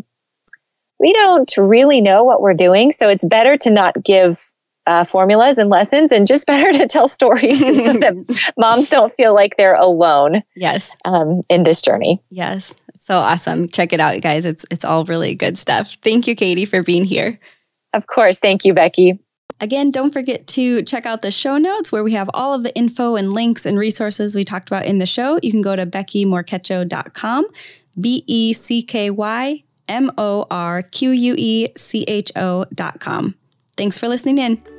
we 1.00 1.12
don't 1.12 1.52
really 1.56 2.00
know 2.00 2.24
what 2.24 2.42
we're 2.42 2.54
doing. 2.54 2.92
So 2.92 3.08
it's 3.08 3.24
better 3.24 3.56
to 3.58 3.70
not 3.70 4.02
give 4.02 4.44
uh, 4.86 5.04
formulas 5.04 5.58
and 5.58 5.70
lessons 5.70 6.10
and 6.10 6.26
just 6.26 6.46
better 6.46 6.76
to 6.78 6.86
tell 6.86 7.08
stories 7.08 7.60
so 7.84 7.92
that 7.94 8.52
moms 8.58 8.88
don't 8.88 9.14
feel 9.16 9.34
like 9.34 9.56
they're 9.56 9.76
alone. 9.76 10.42
Yes. 10.56 10.94
Um, 11.04 11.42
in 11.48 11.62
this 11.62 11.82
journey. 11.82 12.22
Yes. 12.30 12.74
So 12.98 13.16
awesome. 13.16 13.68
Check 13.68 13.92
it 13.92 14.00
out, 14.00 14.14
you 14.14 14.20
guys. 14.20 14.44
It's, 14.44 14.66
it's 14.70 14.84
all 14.84 15.04
really 15.04 15.34
good 15.34 15.56
stuff. 15.56 15.96
Thank 16.02 16.26
you, 16.26 16.34
Katie, 16.34 16.64
for 16.64 16.82
being 16.82 17.04
here. 17.04 17.38
Of 17.94 18.06
course. 18.06 18.38
Thank 18.38 18.64
you, 18.64 18.74
Becky. 18.74 19.18
Again, 19.60 19.90
don't 19.90 20.12
forget 20.12 20.46
to 20.48 20.82
check 20.82 21.04
out 21.04 21.20
the 21.20 21.32
show 21.32 21.56
notes 21.56 21.90
where 21.90 22.04
we 22.04 22.12
have 22.12 22.30
all 22.32 22.54
of 22.54 22.62
the 22.62 22.74
info 22.76 23.16
and 23.16 23.32
links 23.32 23.66
and 23.66 23.76
resources 23.78 24.34
we 24.34 24.44
talked 24.44 24.68
about 24.68 24.86
in 24.86 24.98
the 24.98 25.06
show. 25.06 25.38
You 25.42 25.50
can 25.50 25.62
go 25.62 25.74
to 25.74 25.84
beckymorquecho.com, 25.84 27.46
B 28.00 28.24
E 28.26 28.52
C 28.52 28.82
K 28.82 29.10
Y 29.10 29.64
M 29.88 30.12
O 30.16 30.46
R 30.50 30.82
Q 30.82 31.10
U 31.10 31.34
E 31.36 31.68
C 31.76 32.04
H 32.06 32.30
O.com. 32.36 33.34
Thanks 33.76 33.98
for 33.98 34.08
listening 34.08 34.38
in. 34.38 34.77